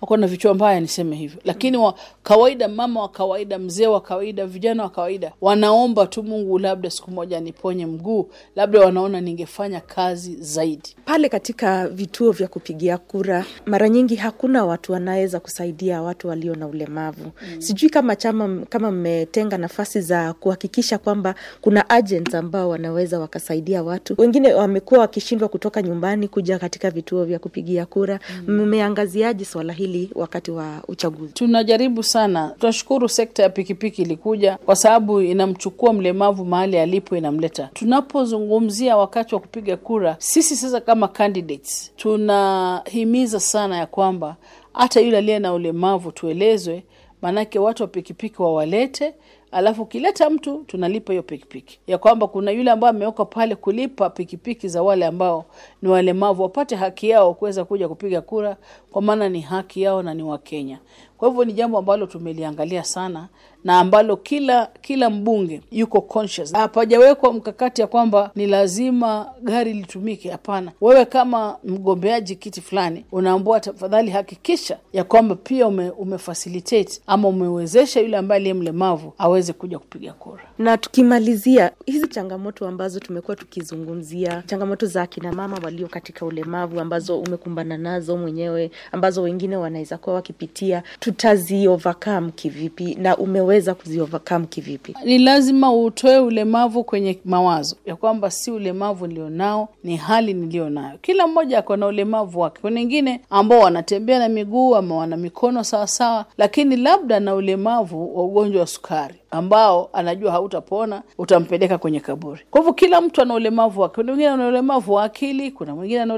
wako 0.00 0.16
na 0.16 0.26
vichwa 0.26 0.54
mbaya, 0.54 0.80
niseme 0.80 1.16
hivyo. 1.16 1.40
Lakini 1.44 1.76
wa 1.76 1.94
kawaida, 2.22 2.68
mama 2.68 3.00
wa 3.02 3.08
kawaida, 3.08 3.58
mzee 3.58 3.86
wa 3.86 4.00
kawaida, 4.00 4.46
vijana 4.46 4.82
wa 4.82 4.90
kawaida 4.90 5.32
wanaomba 5.40 6.06
tu 6.06 6.22
Mungu, 6.22 6.58
labda 6.58 6.90
siku 6.90 7.10
moja 7.10 7.40
niponye 7.40 7.86
mguu, 7.86 8.30
labda 8.56 8.80
wanaona 8.80 9.20
ningefanya 9.20 9.80
kazi 9.80 10.36
zaidi. 10.40 10.96
Pale 11.04 11.28
katika 11.28 11.88
vituo 11.88 12.30
vya 12.30 12.48
kupigia 12.48 12.98
kura, 12.98 13.44
mara 13.66 13.88
nyingi 13.88 14.16
hakuna 14.16 14.64
watu 14.64 14.92
wanaweza 14.92 15.40
kusaidia 15.40 16.02
watu 16.02 16.28
walio 16.28 16.54
na 16.54 16.66
ulemavu. 16.66 17.24
Mm. 17.24 17.60
Sijui 17.60 17.90
kama 17.90 18.16
chama 18.16 18.66
kama 18.68 18.90
mmetenga 18.90 19.58
nafasi 19.58 20.00
za 20.00 20.32
kuhakikisha 20.32 20.98
kwamba 20.98 21.34
kuna 21.60 21.90
agents 21.90 22.34
ambao 22.34 22.68
wanaweza 22.68 23.20
wakasaidia 23.20 23.82
watu. 23.82 24.14
Wengine 24.18 24.54
wamekuwa 24.54 25.00
wakishindwa 25.00 25.48
kutoka 25.48 25.82
nyumbani 25.82 26.28
kuja 26.28 26.58
katika 26.58 26.90
vituo 26.90 27.24
vya 27.24 27.38
kupigia 27.38 27.86
kura. 27.86 28.20
Mmeangaziaje 28.46 29.44
swala 29.44 29.72
hili 29.72 29.87
wakati 30.14 30.50
wa 30.50 30.82
uchaguzi? 30.88 31.32
Tunajaribu 31.32 32.02
sana. 32.02 32.54
Tunashukuru 32.58 33.08
sekta 33.08 33.42
ya 33.42 33.50
pikipiki 33.50 34.02
ilikuja, 34.02 34.56
kwa 34.56 34.76
sababu 34.76 35.20
inamchukua 35.20 35.92
mlemavu 35.92 36.44
mahali 36.44 36.78
alipo, 36.78 37.16
inamleta. 37.16 37.70
Tunapozungumzia 37.74 38.96
wakati 38.96 39.34
wa 39.34 39.40
kupiga 39.40 39.76
kura, 39.76 40.16
sisi 40.18 40.56
sasa 40.56 40.80
kama 40.80 41.08
candidates 41.08 41.92
tunahimiza 41.96 43.40
sana 43.40 43.76
ya 43.76 43.86
kwamba 43.86 44.36
hata 44.72 45.00
yule 45.00 45.18
aliye 45.18 45.38
na 45.38 45.54
ulemavu 45.54 46.12
tuelezwe, 46.12 46.82
maanake 47.22 47.58
watu 47.58 47.82
wa 47.82 47.88
pikipiki 47.88 48.42
wawalete 48.42 49.14
alafu 49.52 49.82
ukileta 49.82 50.30
mtu 50.30 50.64
tunalipa 50.66 51.12
hiyo 51.12 51.22
pikipiki, 51.22 51.80
ya 51.86 51.98
kwamba 51.98 52.26
kuna 52.26 52.50
yule 52.50 52.70
ambaye 52.70 52.90
amewekwa 52.90 53.24
pale 53.26 53.56
kulipa 53.56 54.10
pikipiki 54.10 54.68
za 54.68 54.82
wale 54.82 55.06
ambao 55.06 55.44
ni 55.82 55.88
walemavu 55.88 56.42
wapate 56.42 56.76
haki 56.76 57.08
yao 57.08 57.34
kuweza 57.34 57.64
kuja 57.64 57.88
kupiga 57.88 58.20
kura, 58.20 58.56
kwa 58.92 59.02
maana 59.02 59.28
ni 59.28 59.40
haki 59.40 59.82
yao 59.82 60.02
na 60.02 60.14
ni 60.14 60.22
Wakenya. 60.22 60.78
Kwa 61.18 61.28
hivyo 61.28 61.44
ni 61.44 61.52
jambo 61.52 61.78
ambalo 61.78 62.06
tumeliangalia 62.06 62.84
sana 62.84 63.28
na 63.64 63.78
ambalo 63.80 64.16
kila 64.16 64.66
kila 64.80 65.10
mbunge 65.10 65.60
yuko 65.70 66.00
conscious. 66.00 66.52
Hapajawekwa 66.52 67.32
mkakati 67.32 67.80
ya 67.80 67.86
kwamba 67.86 68.30
ni 68.34 68.46
lazima 68.46 69.32
gari 69.42 69.72
litumike. 69.72 70.30
Hapana, 70.30 70.72
wewe 70.80 71.04
kama 71.04 71.56
mgombeaji 71.64 72.36
kiti 72.36 72.60
fulani 72.60 73.04
unaambua, 73.12 73.60
tafadhali 73.60 74.10
hakikisha 74.10 74.78
ya 74.92 75.04
kwamba 75.04 75.34
pia 75.34 75.66
ume, 75.66 75.90
umefacilitate 75.90 77.00
ama 77.06 77.28
umewezesha 77.28 78.00
yule 78.00 78.16
ambaye 78.16 78.36
aliye 78.40 78.54
mlemavu 78.54 79.12
aweze 79.38 79.52
kuja 79.52 79.78
kupiga 79.78 80.12
kura. 80.12 80.42
Na 80.58 80.76
tukimalizia 80.76 81.70
hizi 81.86 82.08
changamoto 82.08 82.68
ambazo 82.68 83.00
tumekuwa 83.00 83.36
tukizungumzia, 83.36 84.42
changamoto 84.46 84.86
za 84.86 85.02
akina 85.02 85.32
mama 85.32 85.58
walio 85.64 85.88
katika 85.88 86.26
ulemavu 86.26 86.80
ambazo 86.80 87.20
umekumbana 87.20 87.78
nazo 87.78 88.16
mwenyewe, 88.16 88.70
ambazo 88.92 89.22
wengine 89.22 89.56
wanaweza 89.56 89.98
kuwa 89.98 90.16
wakipitia, 90.16 90.82
tutazi 91.00 91.68
overcome 91.68 92.30
kivipi 92.30 92.94
na 92.94 93.16
umeweza 93.16 93.74
kuzi 93.74 94.00
overcome 94.00 94.46
kivipi? 94.46 94.94
Ni 95.04 95.18
lazima 95.18 95.72
utoe 95.72 96.18
ulemavu 96.18 96.84
kwenye 96.84 97.18
mawazo 97.24 97.76
ya 97.86 97.96
kwamba 97.96 98.30
si 98.30 98.50
ulemavu 98.50 99.06
nilionao, 99.06 99.68
ni 99.84 99.96
hali 99.96 100.34
nilionayo. 100.34 100.98
Kila 101.02 101.26
mmoja 101.26 101.58
ako 101.58 101.76
na 101.76 101.86
ulemavu 101.86 102.40
wake. 102.40 102.58
Kuna 102.60 102.80
wengine 102.80 103.20
ambao 103.30 103.60
wanatembea 103.60 104.18
na 104.18 104.28
miguu 104.28 104.76
ama 104.76 104.96
wana 104.96 105.16
mikono 105.16 105.64
sawasawa, 105.64 106.24
lakini 106.38 106.76
labda 106.76 107.20
na 107.20 107.34
ulemavu 107.34 108.16
wa 108.18 108.24
ugonjwa 108.24 108.60
wa 108.60 108.66
sukari 108.66 109.14
ambao 109.30 109.90
anajua 109.92 110.32
hautapona, 110.32 111.02
utampeleka 111.18 111.78
kwenye 111.78 112.00
kaburi. 112.00 112.40
Kwa 112.50 112.60
hivyo 112.60 112.72
kila 112.72 113.00
mtu 113.00 113.22
ana 113.22 113.34
ulemavu 113.34 113.80
wake. 113.80 113.94
Kuna 113.94 114.06
mwingine 114.12 114.28
ana 114.30 114.48
ulemavu 114.48 114.92
wa 114.92 115.04
akili, 115.04 115.50
kuna 115.50 115.74
mwingine 115.74 116.00
ana 116.00 116.14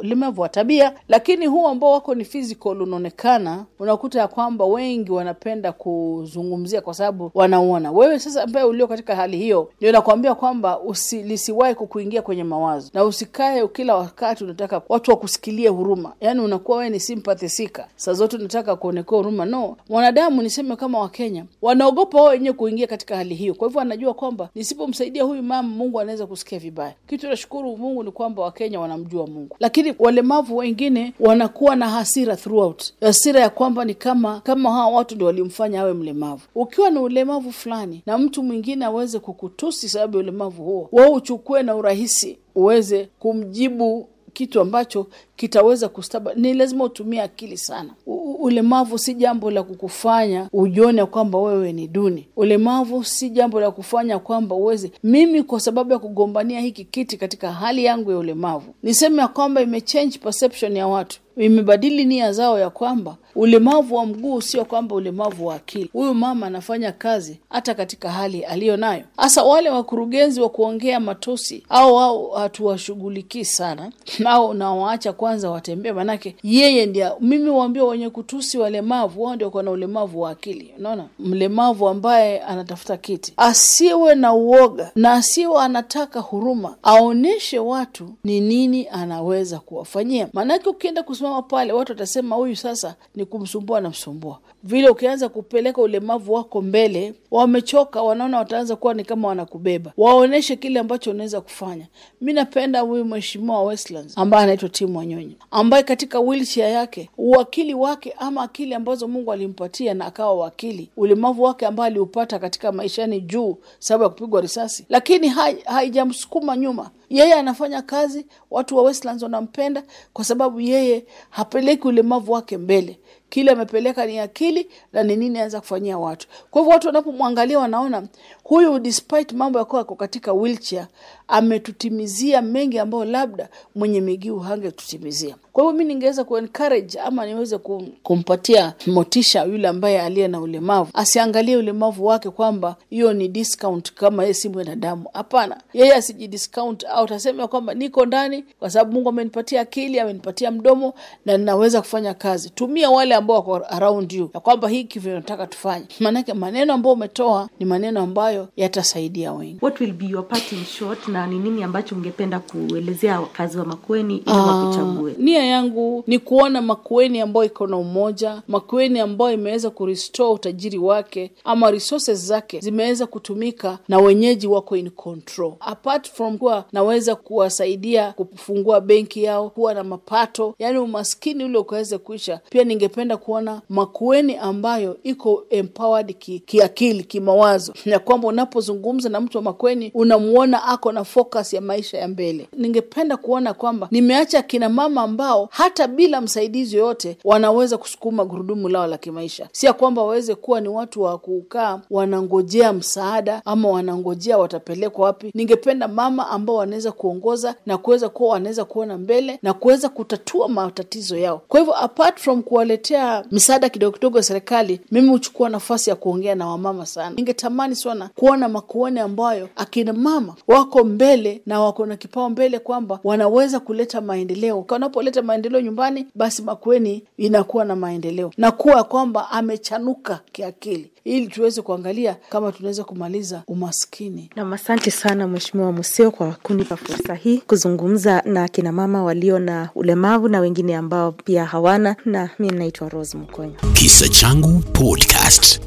ulemavu 0.00 0.40
wa 0.40 0.48
tabia, 0.48 0.92
lakini 1.08 1.46
huu 1.46 1.66
ambao 1.68 1.92
wako 1.92 2.14
ni 2.14 2.24
physical 2.24 2.82
unaonekana, 2.82 3.64
unakuta 3.78 4.20
ya 4.20 4.28
kwamba 4.28 4.64
wengi 4.64 5.12
wanapenda 5.12 5.72
kuzungumzia 5.72 6.80
kwa 6.80 6.94
sababu 6.94 7.30
wanauona. 7.34 7.92
Wewe 7.92 8.18
sasa 8.18 8.42
ambaye 8.42 8.66
ulio 8.66 8.86
katika 8.88 9.16
hali 9.16 9.36
hiyo, 9.36 9.70
ndio 9.78 9.92
nakwambia 9.92 10.34
kwamba 10.34 10.80
usi, 10.80 11.22
lisiwahi 11.22 11.74
kukuingia 11.74 12.22
kwenye 12.22 12.44
mawazo 12.44 12.90
na 12.94 13.04
usikae 13.04 13.68
kila 13.68 13.96
wakati 13.96 14.44
unataka 14.44 14.82
watu 14.88 15.10
wakusikilie 15.10 15.68
huruma, 15.68 16.12
yaani 16.20 16.40
unakuwa 16.40 16.78
wewe 16.78 16.90
ni 16.90 17.00
sympathy 17.00 17.48
seeker, 17.48 17.86
saa 17.96 18.12
zote 18.12 18.36
unataka 18.36 18.76
kuonekea 18.76 19.18
huruma. 19.18 19.44
No, 19.44 19.76
mwanadamu 19.88 20.42
niseme 20.42 20.76
kama 20.76 20.98
Wakenya 21.00 21.44
wanaogopa 21.62 22.18
wao 22.18 22.26
wenyewe 22.30 22.53
kuingia 22.54 22.86
katika 22.86 23.16
hali 23.16 23.34
hiyo. 23.34 23.54
Kwa 23.54 23.68
hivyo 23.68 23.80
anajua 23.80 24.14
kwamba 24.14 24.48
nisipomsaidia 24.54 25.22
huyu 25.24 25.42
mama, 25.42 25.68
Mungu 25.68 26.00
anaweza 26.00 26.26
kusikia 26.26 26.58
vibaya. 26.58 26.94
Kitu 27.06 27.28
nashukuru 27.28 27.76
Mungu 27.76 28.02
ni 28.02 28.10
kwamba 28.10 28.42
Wakenya 28.42 28.80
wanamjua 28.80 29.26
Mungu, 29.26 29.56
lakini 29.60 29.94
walemavu 29.98 30.56
wengine 30.56 31.12
wanakuwa 31.20 31.76
na 31.76 31.88
hasira 31.88 32.36
throughout, 32.36 32.84
hasira 33.00 33.40
ya 33.40 33.50
kwamba 33.50 33.84
ni 33.84 33.94
kama 33.94 34.40
kama 34.40 34.72
hawa 34.72 34.88
watu 34.96 35.14
ndio 35.14 35.26
walimfanya 35.26 35.80
awe 35.80 35.92
mlemavu. 35.92 36.42
Ukiwa 36.54 36.90
na 36.90 37.00
ulemavu 37.00 37.52
fulani 37.52 38.02
na 38.06 38.18
mtu 38.18 38.42
mwingine 38.42 38.84
aweze 38.84 39.18
kukutusi 39.18 39.88
sababu 39.88 40.16
ya 40.16 40.22
ulemavu 40.22 40.64
huo, 40.64 40.88
wao 40.92 41.12
uchukue 41.12 41.62
na 41.62 41.76
urahisi 41.76 42.38
uweze 42.54 43.08
kumjibu 43.18 44.08
kitu 44.34 44.60
ambacho 44.60 45.06
kitaweza 45.36 45.88
kustaba. 45.88 46.34
Ni 46.34 46.54
lazima 46.54 46.84
utumie 46.84 47.22
akili 47.22 47.56
sana. 47.58 47.90
U 48.06 48.32
ulemavu 48.32 48.98
si 48.98 49.14
jambo 49.14 49.50
la 49.50 49.62
kukufanya 49.62 50.48
ujione 50.52 51.04
kwamba 51.06 51.38
wewe 51.38 51.72
ni 51.72 51.88
duni. 51.88 52.28
Ulemavu 52.36 53.04
si 53.04 53.30
jambo 53.30 53.60
la 53.60 53.70
kufanya 53.70 54.18
kwamba 54.18 54.54
uweze, 54.54 54.90
mimi 55.02 55.42
kwa 55.42 55.60
sababu 55.60 55.92
ya 55.92 55.98
kugombania 55.98 56.60
hiki 56.60 56.84
kiti 56.84 57.16
katika 57.16 57.52
hali 57.52 57.84
yangu 57.84 58.10
ya 58.10 58.18
ulemavu, 58.18 58.74
niseme 58.82 59.22
ya 59.22 59.28
kwamba 59.28 59.60
imechange 59.60 60.18
perception 60.18 60.76
ya 60.76 60.86
watu 60.86 61.20
imebadili 61.36 62.04
nia 62.04 62.32
zao 62.32 62.58
ya 62.58 62.70
kwamba 62.70 63.16
ulemavu 63.34 63.94
wa 63.94 64.06
mguu 64.06 64.40
sio 64.40 64.64
kwamba 64.64 64.94
ulemavu 64.94 65.46
wa 65.46 65.54
akili. 65.54 65.90
Huyu 65.92 66.14
mama 66.14 66.46
anafanya 66.46 66.92
kazi 66.92 67.38
hata 67.50 67.74
katika 67.74 68.10
hali 68.10 68.44
aliyo 68.44 68.76
nayo. 68.76 69.02
Hasa 69.16 69.42
wale 69.42 69.70
wakurugenzi 69.70 70.40
wa 70.40 70.48
kuongea 70.48 71.00
matusi 71.00 71.62
au 71.68 71.98
au 72.00 72.30
hatuwashughulikii 72.30 73.44
sana 73.44 73.92
au 74.24 74.54
nawaacha 74.54 75.12
kwanza 75.12 75.50
watembee, 75.50 75.92
manake 75.92 76.36
yeye 76.42 76.86
ndia. 76.86 77.12
Mimi 77.20 77.50
waambia 77.50 77.84
wenye 77.84 78.10
kutusi 78.10 78.58
walemavu, 78.58 79.22
wao 79.22 79.34
ndio 79.36 79.62
na 79.62 79.70
ulemavu 79.70 80.20
wa 80.20 80.30
akili. 80.30 80.74
Unaona, 80.78 81.04
mlemavu 81.18 81.88
ambaye 81.88 82.40
anatafuta 82.40 82.96
kiti 82.96 83.32
asiwe 83.36 84.14
na 84.14 84.34
uoga 84.34 84.90
na 84.94 85.12
asiwe 85.12 85.60
anataka 85.60 86.20
huruma, 86.20 86.76
aoneshe 86.82 87.58
watu 87.58 88.10
ni 88.24 88.40
nini 88.40 88.88
anaweza 88.88 89.58
kuwafanyia, 89.58 90.28
maanake 90.32 90.68
ukienda 90.68 91.02
kusimama 91.24 91.42
pale 91.42 91.72
watu 91.72 91.92
watasema 91.92 92.36
huyu 92.36 92.56
sasa 92.56 92.94
ni 93.14 93.24
kumsumbua 93.24 93.80
na 93.80 93.90
msumbua. 93.90 94.38
Vile 94.64 94.88
ukianza 94.88 95.28
kupeleka 95.28 95.82
ulemavu 95.82 96.32
wako 96.32 96.62
mbele, 96.62 97.14
wamechoka, 97.30 98.02
wanaona 98.02 98.38
wataanza 98.38 98.76
kuwa 98.76 98.94
ni 98.94 99.04
kama 99.04 99.28
wanakubeba. 99.28 99.92
Waoneshe 99.96 100.56
kile 100.56 100.80
ambacho 100.80 101.10
unaweza 101.10 101.40
kufanya. 101.40 101.86
Mi 102.20 102.32
napenda 102.32 102.80
huyu 102.80 103.04
mheshimiwa 103.04 103.62
Westlands 103.62 104.18
ambaye 104.18 104.44
anaitwa 104.44 104.68
Tim 104.68 104.96
Wanyonyi, 104.96 105.36
ambaye 105.50 105.82
katika 105.82 106.20
wheelchair 106.20 106.72
yake 106.72 107.10
uwakili 107.18 107.74
wake 107.74 108.14
ama 108.18 108.42
akili 108.42 108.74
ambazo 108.74 109.08
Mungu 109.08 109.32
alimpatia 109.32 109.94
na 109.94 110.06
akawa 110.06 110.34
wakili, 110.34 110.90
ulemavu 110.96 111.42
wake 111.42 111.66
ambao 111.66 111.86
aliupata 111.86 112.38
katika 112.38 112.72
maishani 112.72 113.20
juu 113.20 113.56
sababu 113.78 114.02
ya 114.04 114.08
kupigwa 114.10 114.40
risasi, 114.40 114.86
lakini 114.88 115.28
haijamsukuma 115.64 116.52
hai 116.52 116.60
nyuma 116.60 116.90
yeye 117.10 117.34
anafanya 117.34 117.82
kazi, 117.82 118.26
watu 118.50 118.76
wa 118.76 118.82
Westlands 118.82 119.22
wanampenda 119.22 119.82
kwa 120.12 120.24
sababu 120.24 120.60
yeye 120.60 121.06
hapeleki 121.30 121.88
ulemavu 121.88 122.32
wake 122.32 122.58
mbele. 122.58 123.00
Kile 123.30 123.50
amepeleka 123.50 124.06
ni 124.06 124.18
akili 124.18 124.68
na 124.92 125.02
ni 125.02 125.16
nini 125.16 125.34
anaweza 125.36 125.60
kufanyia 125.60 125.98
watu. 125.98 126.28
Kwa 126.50 126.60
hivyo 126.62 126.72
watu 126.74 126.86
wanapomwangalia 126.86 127.58
wanaona 127.58 128.02
huyu, 128.44 128.78
despite 128.78 129.34
mambo 129.34 129.58
ya 129.58 129.62
ako 129.68 129.94
katika 129.94 130.32
wheelchair, 130.32 130.86
ametutimizia 131.28 132.42
mengi 132.42 132.78
ambayo 132.78 133.04
labda 133.04 133.48
mwenye 133.74 134.00
miguu 134.00 134.38
hangetutimizia. 134.38 135.36
Kwa 135.52 135.64
hivyo 135.64 135.78
mi 135.78 135.84
ningeweza 135.84 136.24
kuencourage 136.24 137.00
ama 137.00 137.26
niweze 137.26 137.58
kumpatia 138.02 138.74
motisha 138.86 139.44
yule 139.44 139.68
ambaye 139.68 140.00
aliye 140.02 140.28
na 140.28 140.40
ulemavu, 140.40 140.90
asiangalie 140.94 141.56
ulemavu 141.56 142.06
wake 142.06 142.30
kwamba 142.30 142.76
hiyo 142.90 143.12
ni 143.12 143.28
discount 143.28 143.92
kama 143.92 144.22
yeye 144.22 144.34
si 144.34 144.48
mwanadamu. 144.48 145.04
Hapana, 145.12 145.60
yeye 145.72 145.94
asijidiscount 145.94 146.84
au 146.84 147.06
tasema 147.06 147.48
kwamba 147.48 147.74
niko 147.74 148.06
ndani 148.06 148.44
kwa 148.58 148.70
sababu 148.70 148.92
Mungu 148.92 149.08
amenipatia 149.08 149.60
akili, 149.60 150.00
amenipatia 150.00 150.50
mdomo 150.50 150.94
na 151.26 151.36
ninaweza 151.36 151.80
kufanya 151.80 152.14
kazi. 152.14 152.50
Tumia 152.50 152.90
wale 152.90 153.13
ambao 153.14 153.36
wako 153.36 153.56
around 153.68 154.12
you, 154.12 154.30
ya 154.34 154.40
kwamba 154.40 154.68
hiki 154.68 154.98
vinataka 154.98 155.34
nataka 155.34 155.46
tufanye, 155.46 155.86
maanake 156.00 156.34
maneno 156.34 156.72
ambayo 156.74 156.92
umetoa 156.94 157.48
ni 157.58 157.66
maneno 157.66 158.00
ambayo 158.00 158.48
yatasaidia 158.56 159.32
wengi. 159.32 159.58
What 159.62 159.80
will 159.80 159.92
be 159.92 160.06
your 160.06 160.28
parting 160.28 160.64
shot, 160.64 161.08
na 161.08 161.26
ni 161.26 161.38
nini 161.38 161.62
ambacho 161.62 161.94
ungependa 161.94 162.38
kuelezea 162.40 163.20
wakazi 163.20 163.58
wa 163.58 163.64
Makueni 163.64 164.16
ili 164.16 164.36
wakuchague? 164.36 165.14
Nia 165.18 165.44
yangu 165.46 166.04
ni 166.06 166.18
kuona 166.18 166.62
Makueni 166.62 167.20
ambayo 167.20 167.46
iko 167.46 167.66
na 167.66 167.76
umoja, 167.76 168.42
Makueni 168.48 169.00
ambayo 169.00 169.32
imeweza 169.32 169.70
kurestore 169.70 170.30
utajiri 170.30 170.78
wake 170.78 171.30
ama 171.44 171.70
resources 171.70 172.26
zake 172.26 172.60
zimeweza 172.60 173.06
kutumika 173.06 173.78
na 173.88 173.98
wenyeji 173.98 174.46
wako 174.46 174.76
in 174.76 174.90
control. 174.90 175.52
Apart 175.60 176.10
from 176.12 176.38
kuwa 176.38 176.64
naweza 176.72 177.14
kuwasaidia 177.14 178.12
kufungua 178.12 178.80
benki 178.80 179.22
yao, 179.22 179.50
kuwa 179.50 179.74
na 179.74 179.84
mapato, 179.84 180.54
yani 180.58 180.78
umaskini 180.78 181.44
ule 181.44 181.58
ukaweza 181.58 181.98
kuisha. 181.98 182.40
Pia 182.50 182.64
ningependa 182.64 183.03
ningependa 183.04 183.16
kuona 183.16 183.60
makueni 183.68 184.36
ambayo 184.36 184.96
iko 185.02 185.44
empowered 185.50 186.18
ki, 186.18 186.38
kiakili 186.40 187.04
kimawazo, 187.04 187.74
ya 187.84 187.98
kwamba 187.98 188.28
unapozungumza 188.28 189.08
na 189.08 189.20
mtu 189.20 189.38
wa 189.38 189.42
Makueni 189.44 189.90
unamuona 189.94 190.64
ako 190.64 190.92
na 190.92 191.04
focus 191.04 191.52
ya 191.52 191.60
maisha 191.60 191.98
ya 191.98 192.08
mbele. 192.08 192.48
Ningependa 192.56 193.16
kuona 193.16 193.54
kwamba 193.54 193.88
nimeacha 193.90 194.42
kina 194.42 194.68
mama 194.68 195.02
ambao 195.02 195.48
hata 195.52 195.88
bila 195.88 196.20
msaidizi 196.20 196.76
yoyote 196.76 197.16
wanaweza 197.24 197.78
kusukuma 197.78 198.24
gurudumu 198.24 198.68
lao 198.68 198.86
la 198.86 198.98
kimaisha, 198.98 199.48
si 199.52 199.66
ya 199.66 199.72
kwamba 199.72 200.02
waweze 200.02 200.34
kuwa 200.34 200.60
ni 200.60 200.68
watu 200.68 201.02
wa 201.02 201.18
kukaa 201.18 201.80
wanangojea 201.90 202.72
msaada 202.72 203.42
ama 203.44 203.68
wanangojea 203.68 204.38
watapelekwa 204.38 205.04
wapi. 205.04 205.30
Ningependa 205.34 205.88
mama 205.88 206.28
ambao 206.30 206.56
wanaweza 206.56 206.92
kuongoza 206.92 207.54
na 207.66 207.78
kuweza 207.78 208.08
kuwa 208.08 208.30
wanaweza 208.32 208.64
kuona 208.64 208.98
mbele 208.98 209.38
na 209.42 209.52
kuweza 209.54 209.88
kutatua 209.88 210.48
matatizo 210.48 211.16
yao. 211.16 211.42
Kwa 211.48 211.60
hivyo 211.60 211.76
apart 211.84 212.18
from 212.20 212.42
kuwaletea 212.42 212.93
misaada 213.30 213.68
kidogo 213.68 213.92
kidogo 213.94 214.16
ya 214.18 214.22
serikali, 214.24 214.80
mimi 214.90 215.08
huchukua 215.08 215.48
nafasi 215.48 215.90
ya 215.90 215.96
kuongea 215.96 216.34
na 216.34 216.46
wamama 216.48 216.86
sana. 216.86 217.16
Ningetamani 217.16 217.74
sana 217.76 218.10
kuona 218.14 218.48
makuoni 218.48 219.00
ambayo 219.00 219.48
akina 219.56 219.92
mama 219.92 220.34
wako 220.48 220.84
mbele 220.84 221.42
na 221.46 221.60
wako 221.60 221.86
na 221.86 221.96
kipao 221.96 222.30
mbele 222.30 222.58
kwamba 222.58 223.00
wanaweza 223.04 223.60
kuleta 223.60 224.00
maendeleo. 224.00 224.64
Wanapoleta 224.68 225.22
maendeleo 225.22 225.60
nyumbani, 225.60 226.06
basi 226.14 226.42
makueni 226.42 227.02
inakuwa 227.16 227.64
na 227.64 227.76
maendeleo 227.76 228.30
na 228.36 228.50
kuwa 228.50 228.84
kwamba 228.84 229.30
amechanuka 229.30 230.20
kiakili, 230.32 230.90
ili 231.04 231.26
tuweze 231.28 231.62
kuangalia 231.62 232.16
kama 232.28 232.52
tunaweza 232.52 232.84
kumaliza 232.84 233.42
umaskini. 233.46 234.30
Nam, 234.36 234.52
asante 234.52 234.90
sana 234.90 235.28
Mheshimiwa 235.28 235.72
Museo 235.72 236.10
kwa 236.10 236.32
kunipa 236.42 236.76
fursa 236.76 237.14
hii 237.14 237.38
kuzungumza 237.38 238.22
na 238.26 238.48
kinamama 238.48 239.02
walio 239.04 239.38
na 239.38 239.68
ulemavu 239.74 240.28
na 240.28 240.40
wengine 240.40 240.76
ambao 240.76 241.12
pia 241.12 241.44
hawana, 241.44 241.96
na 242.04 242.30
mi 242.38 242.50
naitwa 242.50 242.88
Rose 242.88 243.16
Mkonyo. 243.18 243.54
Kisa 243.72 244.08
Changu 244.08 244.58
Podcast. 244.72 245.60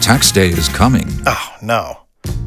Tax 0.00 0.32
day 0.34 0.48
is 0.50 0.70
coming. 0.78 1.06
Oh, 1.26 1.64
no. 1.66 2.05